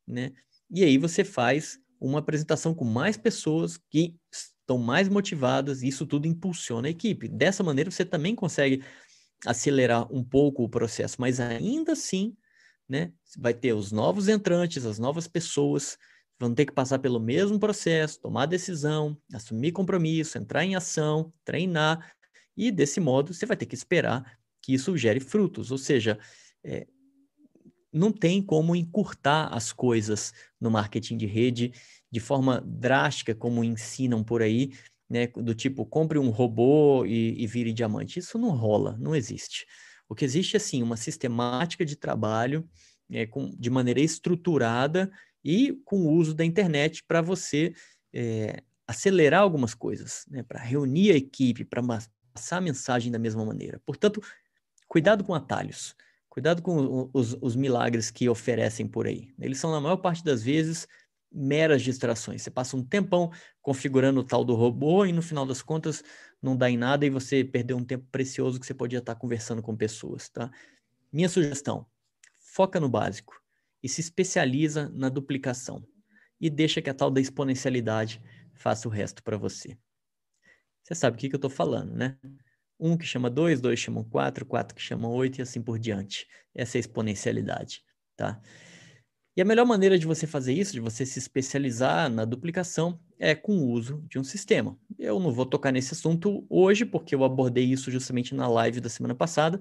[0.04, 0.32] né?
[0.68, 6.04] E aí você faz uma apresentação com mais pessoas que estão mais motivadas, e isso
[6.04, 7.28] tudo impulsiona a equipe.
[7.28, 8.82] Dessa maneira você também consegue
[9.46, 12.36] acelerar um pouco o processo, mas ainda assim
[12.88, 13.12] né?
[13.38, 15.96] Vai ter os novos entrantes, as novas pessoas
[16.40, 22.12] vão ter que passar pelo mesmo processo, tomar decisão, assumir compromisso, entrar em ação, treinar,
[22.56, 25.70] e desse modo você vai ter que esperar que isso gere frutos.
[25.70, 26.18] Ou seja,
[26.64, 26.86] é,
[27.92, 31.72] não tem como encurtar as coisas no marketing de rede
[32.10, 34.70] de forma drástica, como ensinam por aí,
[35.08, 35.26] né?
[35.28, 38.18] Do tipo, compre um robô e, e vire diamante.
[38.18, 39.66] Isso não rola, não existe.
[40.08, 42.68] O que existe é, sim, uma sistemática de trabalho
[43.08, 45.10] é, com, de maneira estruturada
[45.44, 47.72] e com o uso da internet para você
[48.12, 51.82] é, acelerar algumas coisas, né, para reunir a equipe, para
[52.32, 53.80] passar a mensagem da mesma maneira.
[53.86, 54.20] Portanto,
[54.90, 55.94] cuidado com atalhos,
[56.28, 59.32] cuidado com os, os milagres que oferecem por aí.
[59.38, 60.88] Eles são, na maior parte das vezes,
[61.30, 62.42] meras distrações.
[62.42, 63.30] Você passa um tempão
[63.62, 66.02] configurando o tal do robô e no final das contas
[66.42, 69.62] não dá em nada e você perdeu um tempo precioso que você podia estar conversando
[69.62, 70.50] com pessoas, tá?
[71.12, 71.86] Minha sugestão,
[72.40, 73.40] foca no básico
[73.80, 75.86] e se especializa na duplicação
[76.40, 78.20] e deixa que a tal da exponencialidade
[78.54, 79.78] faça o resto para você.
[80.82, 82.18] Você sabe o que, que eu estou falando, né?
[82.80, 86.26] Um que chama dois, dois chamam quatro, quatro que chamam oito e assim por diante.
[86.54, 87.82] Essa é a exponencialidade,
[88.16, 88.40] tá?
[89.36, 93.34] E a melhor maneira de você fazer isso, de você se especializar na duplicação, é
[93.34, 94.76] com o uso de um sistema.
[94.98, 98.88] Eu não vou tocar nesse assunto hoje, porque eu abordei isso justamente na live da
[98.88, 99.60] semana passada.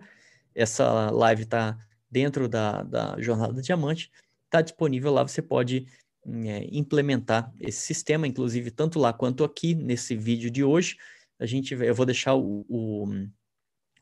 [0.55, 1.78] Essa live está
[2.09, 4.11] dentro da, da Jornada Diamante,
[4.45, 5.86] está disponível lá, você pode
[6.26, 10.97] é, implementar esse sistema, inclusive tanto lá quanto aqui nesse vídeo de hoje.
[11.39, 13.07] A gente, eu vou deixar o, o,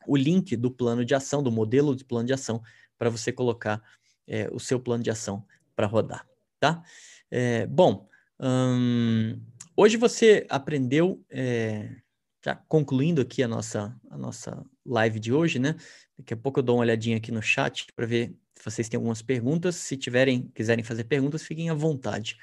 [0.06, 2.62] o link do plano de ação, do modelo de plano de ação,
[2.98, 3.82] para você colocar
[4.26, 5.44] é, o seu plano de ação
[5.76, 6.26] para rodar,
[6.58, 6.82] tá?
[7.30, 8.08] É, bom,
[8.40, 9.40] hum,
[9.76, 11.96] hoje você aprendeu, é,
[12.44, 15.76] já concluindo aqui a nossa, a nossa live de hoje, né?
[16.18, 18.98] Daqui a pouco eu dou uma olhadinha aqui no chat para ver se vocês têm
[18.98, 19.76] algumas perguntas.
[19.76, 22.36] Se tiverem, quiserem fazer perguntas, fiquem à vontade.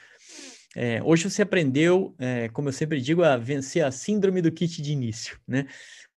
[0.75, 4.81] É, hoje você aprendeu, é, como eu sempre digo, a vencer a síndrome do kit
[4.81, 5.67] de início, né?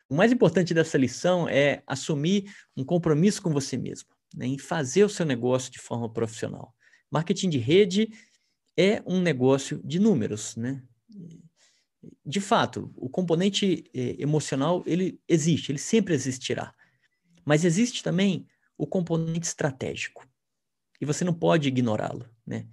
[0.08, 2.44] O mais importante dessa lição é assumir
[2.76, 4.46] um compromisso com você mesmo, né?
[4.46, 6.72] em fazer o seu negócio de forma profissional.
[7.10, 8.08] Marketing de rede
[8.76, 10.80] é um negócio de números, né?
[12.24, 16.72] De fato, o componente eh, emocional, ele existe, ele sempre existirá.
[17.44, 18.46] Mas existe também
[18.78, 20.24] o componente estratégico.
[21.00, 22.66] E você não pode ignorá-lo, né?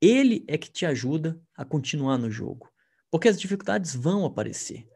[0.00, 2.70] Ele é que te ajuda a continuar no jogo.
[3.10, 4.86] Porque as dificuldades vão aparecer.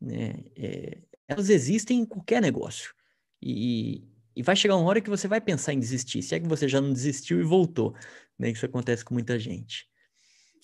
[0.00, 0.44] Né?
[0.56, 2.94] É, elas existem em qualquer negócio.
[3.40, 6.22] E, e vai chegar uma hora que você vai pensar em desistir.
[6.22, 7.94] Se é que você já não desistiu e voltou.
[8.38, 8.50] Né?
[8.50, 9.88] Isso acontece com muita gente.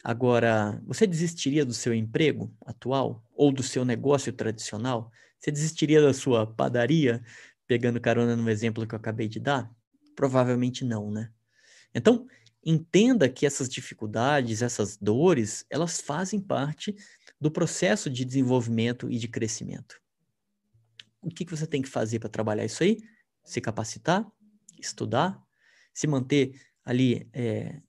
[0.03, 5.12] Agora, você desistiria do seu emprego atual ou do seu negócio tradicional?
[5.39, 7.22] Você desistiria da sua padaria,
[7.66, 9.70] pegando carona no exemplo que eu acabei de dar?
[10.16, 11.31] Provavelmente não, né?
[11.95, 12.26] Então,
[12.65, 16.95] entenda que essas dificuldades, essas dores, elas fazem parte
[17.41, 20.01] do processo de desenvolvimento e de crescimento.
[21.23, 22.99] O que, que você tem que fazer para trabalhar isso aí?
[23.43, 24.31] Se capacitar,
[24.79, 25.43] estudar,
[25.93, 27.81] se manter ali é,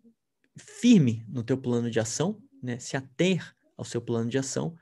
[0.58, 2.80] firme no teu plano de ação, né?
[2.80, 4.78] se ater ao seu plano de ação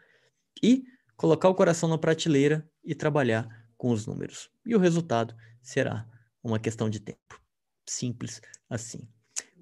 [0.61, 0.83] e
[1.15, 4.51] colocar o coração na prateleira e trabalhar com os números.
[4.65, 6.07] E o resultado será
[6.43, 7.41] uma questão de tempo.
[7.87, 9.07] Simples assim.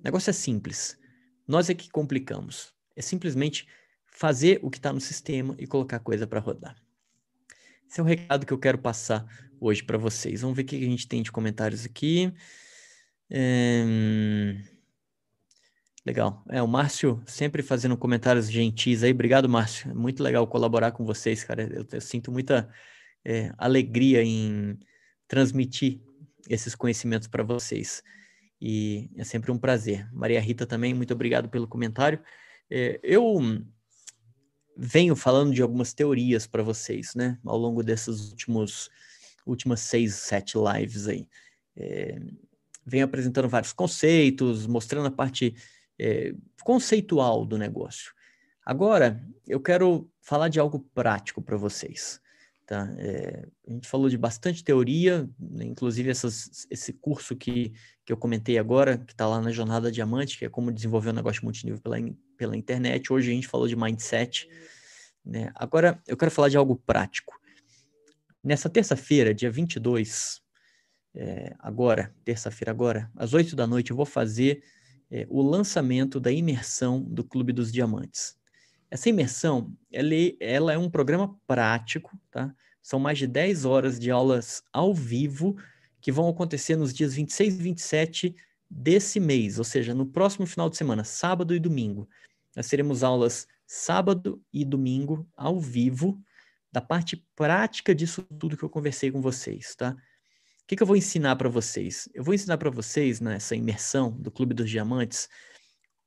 [0.07, 0.97] Negócio é simples.
[1.45, 2.73] Nós é que complicamos.
[2.95, 3.67] É simplesmente
[4.05, 6.77] fazer o que está no sistema e colocar coisa para rodar.
[7.89, 9.25] Esse é o recado que eu quero passar
[9.59, 10.39] hoje para vocês.
[10.39, 12.33] Vamos ver o que a gente tem de comentários aqui.
[13.29, 14.55] É...
[16.05, 16.41] Legal.
[16.47, 19.11] É, o Márcio sempre fazendo comentários gentis aí.
[19.11, 19.91] Obrigado, Márcio.
[19.91, 21.63] É muito legal colaborar com vocês, cara.
[21.63, 22.69] Eu, eu sinto muita
[23.25, 24.79] é, alegria em
[25.27, 25.99] transmitir
[26.47, 28.01] esses conhecimentos para vocês.
[28.59, 30.09] E é sempre um prazer.
[30.13, 32.19] Maria Rita também, muito obrigado pelo comentário.
[32.69, 33.39] É, eu
[34.75, 38.89] venho falando de algumas teorias para vocês, né, ao longo dessas últimos,
[39.45, 41.27] últimas seis, sete lives aí.
[41.75, 42.19] É,
[42.85, 45.55] venho apresentando vários conceitos, mostrando a parte
[45.99, 46.33] é,
[46.63, 48.13] conceitual do negócio.
[48.65, 52.21] Agora, eu quero falar de algo prático para vocês.
[52.67, 52.93] Tá?
[52.97, 57.71] É, a gente falou de bastante teoria, né, inclusive essas, esse curso que,
[58.05, 61.13] que eu comentei agora, que está lá na Jornada Diamante, que é como desenvolver um
[61.13, 61.95] negócio multinível pela,
[62.35, 63.13] pela internet.
[63.13, 64.49] Hoje a gente falou de mindset.
[65.25, 65.49] Né?
[65.55, 67.39] Agora eu quero falar de algo prático.
[68.43, 70.41] Nessa terça-feira, dia 22,
[71.15, 74.61] é, agora, terça-feira agora, às 8 da noite, eu vou fazer
[75.09, 78.37] é, o lançamento da imersão do Clube dos Diamantes.
[78.89, 82.53] Essa imersão, ela, ela é um programa prático, tá?
[82.81, 85.57] São mais de 10 horas de aulas ao vivo
[85.99, 88.35] que vão acontecer nos dias 26 e 27
[88.69, 92.07] desse mês, ou seja, no próximo final de semana, sábado e domingo.
[92.55, 96.21] Nós teremos aulas sábado e domingo ao vivo
[96.71, 99.95] da parte prática disso tudo que eu conversei com vocês, tá?
[100.67, 102.09] que, que eu vou ensinar para vocês?
[102.13, 105.29] Eu vou ensinar para vocês, nessa imersão do Clube dos Diamantes,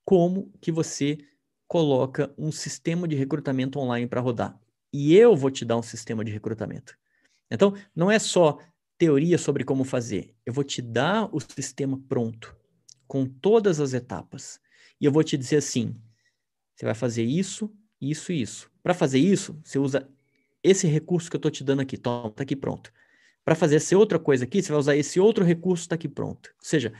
[0.04, 1.18] como que você
[1.70, 4.60] coloca um sistema de recrutamento online para rodar.
[4.92, 6.98] E eu vou te dar um sistema de recrutamento.
[7.48, 8.58] Então, não é só
[8.98, 10.34] teoria sobre como fazer.
[10.44, 12.56] Eu vou te dar o sistema pronto,
[13.06, 14.60] com todas as etapas.
[15.00, 15.94] E eu vou te dizer assim:
[16.74, 18.68] você vai fazer isso, isso e isso.
[18.82, 20.10] Para fazer isso, você usa
[20.64, 21.96] esse recurso que eu estou te dando aqui.
[21.96, 22.92] Toma, está aqui pronto
[23.44, 26.50] para fazer essa outra coisa aqui, você vai usar esse outro recurso, está aqui pronto.
[26.58, 26.92] Ou seja,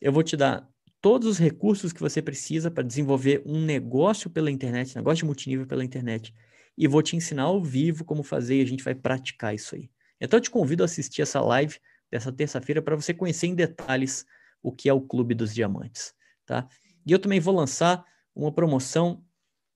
[0.00, 0.68] eu vou te dar
[1.04, 5.66] todos os recursos que você precisa para desenvolver um negócio pela internet, negócio de multinível
[5.66, 6.32] pela internet,
[6.78, 9.90] e vou te ensinar ao vivo como fazer e a gente vai praticar isso aí.
[10.18, 11.78] Então eu te convido a assistir essa live
[12.10, 14.24] dessa terça-feira para você conhecer em detalhes
[14.62, 16.14] o que é o Clube dos Diamantes,
[16.46, 16.66] tá?
[17.04, 18.02] E eu também vou lançar
[18.34, 19.22] uma promoção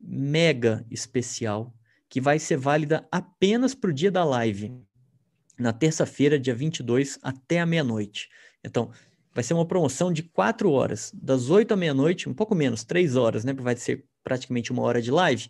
[0.00, 1.74] mega especial
[2.08, 4.74] que vai ser válida apenas para o dia da live
[5.58, 8.30] na terça-feira, dia 22, até a meia-noite.
[8.64, 8.90] Então,
[9.38, 13.14] vai ser uma promoção de quatro horas, das oito à meia-noite, um pouco menos, três
[13.14, 13.52] horas, né?
[13.52, 15.48] Vai ser praticamente uma hora de live.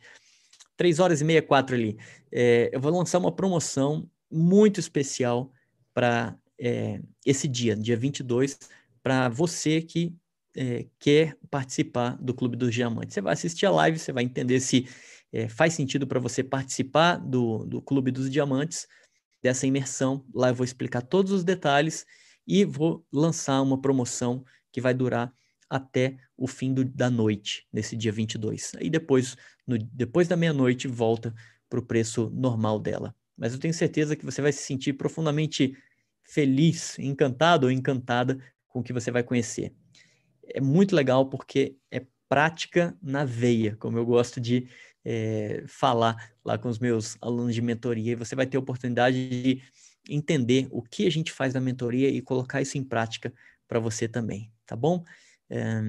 [0.76, 1.96] Três horas e meia, quatro ali.
[2.30, 5.50] É, eu vou lançar uma promoção muito especial
[5.94, 8.58] para é, esse dia, dia 22,
[9.02, 10.14] para você que
[10.54, 13.14] é, quer participar do Clube dos Diamantes.
[13.14, 14.86] Você vai assistir a live, você vai entender se
[15.32, 18.86] é, faz sentido para você participar do, do Clube dos Diamantes
[19.42, 20.26] dessa imersão.
[20.34, 22.04] Lá eu vou explicar todos os detalhes
[22.48, 24.42] e vou lançar uma promoção
[24.72, 25.30] que vai durar
[25.68, 28.72] até o fim do, da noite, nesse dia 22.
[28.76, 29.36] Aí depois,
[29.66, 31.34] no, depois da meia-noite, volta
[31.68, 33.14] para o preço normal dela.
[33.36, 35.76] Mas eu tenho certeza que você vai se sentir profundamente
[36.22, 39.72] feliz, encantado ou encantada com o que você vai conhecer.
[40.54, 44.68] É muito legal porque é prática na veia, como eu gosto de
[45.04, 49.28] é, falar lá com os meus alunos de mentoria e você vai ter a oportunidade
[49.28, 49.62] de
[50.08, 53.32] entender o que a gente faz na mentoria e colocar isso em prática
[53.66, 55.04] para você também, tá bom?
[55.50, 55.80] É,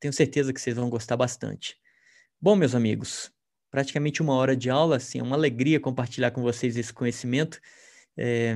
[0.00, 1.76] tenho certeza que vocês vão gostar bastante.
[2.40, 3.32] Bom, meus amigos,
[3.70, 7.60] praticamente uma hora de aula, assim, é uma alegria compartilhar com vocês esse conhecimento.
[8.16, 8.54] É,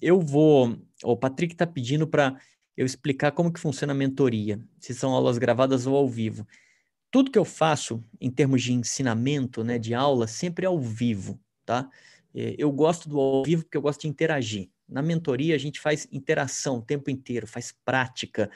[0.00, 2.38] eu vou, o Patrick está pedindo para
[2.76, 6.46] eu explicar como que funciona a mentoria, se são aulas gravadas ou ao vivo
[7.10, 11.40] tudo que eu faço em termos de ensinamento, né, de aula, sempre é ao vivo,
[11.66, 11.90] tá?
[12.34, 14.70] É, eu gosto do ao vivo porque eu gosto de interagir.
[14.88, 18.50] Na mentoria a gente faz interação o tempo inteiro, faz prática.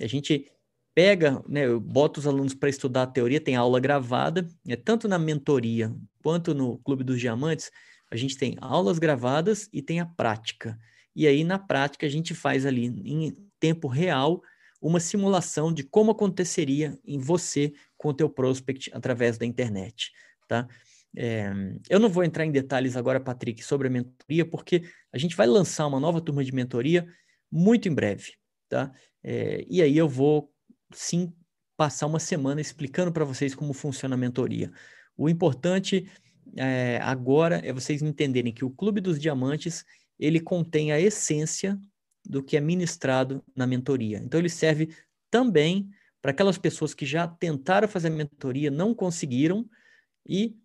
[0.00, 0.50] A gente
[0.94, 5.06] pega, né, eu boto os alunos para estudar a teoria, tem aula gravada, né, tanto
[5.06, 7.70] na mentoria quanto no Clube dos Diamantes,
[8.10, 10.78] a gente tem aulas gravadas e tem a prática.
[11.14, 14.42] E aí na prática a gente faz ali em tempo real
[14.80, 20.12] uma simulação de como aconteceria em você com o teu prospect através da internet,
[20.46, 20.68] tá?
[21.16, 21.50] É,
[21.88, 25.46] eu não vou entrar em detalhes agora, Patrick, sobre a mentoria, porque a gente vai
[25.46, 27.06] lançar uma nova turma de mentoria
[27.50, 28.34] muito em breve,
[28.68, 28.92] tá?
[29.24, 30.52] É, e aí eu vou,
[30.92, 31.32] sim,
[31.76, 34.70] passar uma semana explicando para vocês como funciona a mentoria.
[35.16, 36.06] O importante
[36.56, 39.84] é, agora é vocês entenderem que o Clube dos Diamantes
[40.18, 41.78] ele contém a essência
[42.24, 44.18] do que é ministrado na mentoria.
[44.18, 44.94] Então ele serve
[45.30, 45.88] também
[46.20, 49.68] para aquelas pessoas que já tentaram fazer a mentoria, não conseguiram
[50.26, 50.56] e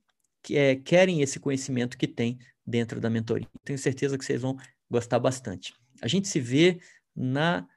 [0.41, 3.47] que, é, querem esse conhecimento que tem dentro da mentoria.
[3.63, 4.57] Tenho certeza que vocês vão
[4.89, 5.73] gostar bastante.
[6.01, 6.79] A gente se vê
[7.15, 7.67] na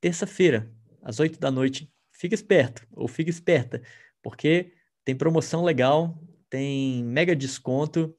[0.00, 1.90] terça-feira, às oito da noite.
[2.12, 3.82] Fica esperto ou fica esperta,
[4.22, 4.72] porque
[5.04, 8.14] tem promoção legal, tem mega desconto.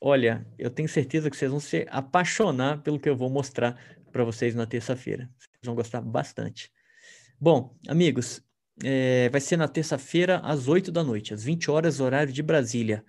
[0.00, 3.78] Olha, eu tenho certeza que vocês vão se apaixonar pelo que eu vou mostrar
[4.10, 5.30] para vocês na terça-feira.
[5.38, 6.70] Vocês vão gostar bastante.
[7.40, 8.42] Bom, amigos,
[8.82, 13.04] é, vai ser na terça-feira às 8 da noite, às 20 horas, horário de Brasília.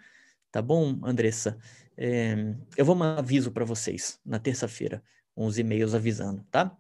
[0.51, 1.57] Tá bom, Andressa?
[1.95, 5.03] É, eu vou mandar aviso para vocês na terça-feira,
[5.35, 6.75] uns e-mails avisando, tá?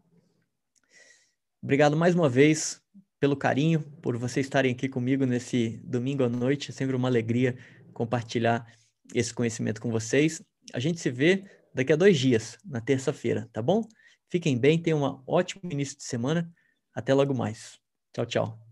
[1.61, 2.81] Obrigado mais uma vez
[3.19, 6.71] pelo carinho, por vocês estarem aqui comigo nesse domingo à noite.
[6.71, 7.57] É sempre uma alegria
[7.93, 8.67] compartilhar
[9.13, 10.41] esse conhecimento com vocês.
[10.73, 13.87] A gente se vê daqui a dois dias, na terça-feira, tá bom?
[14.29, 16.51] Fiquem bem, tenham um ótimo início de semana.
[16.93, 17.79] Até logo mais.
[18.13, 18.62] Tchau, tchau.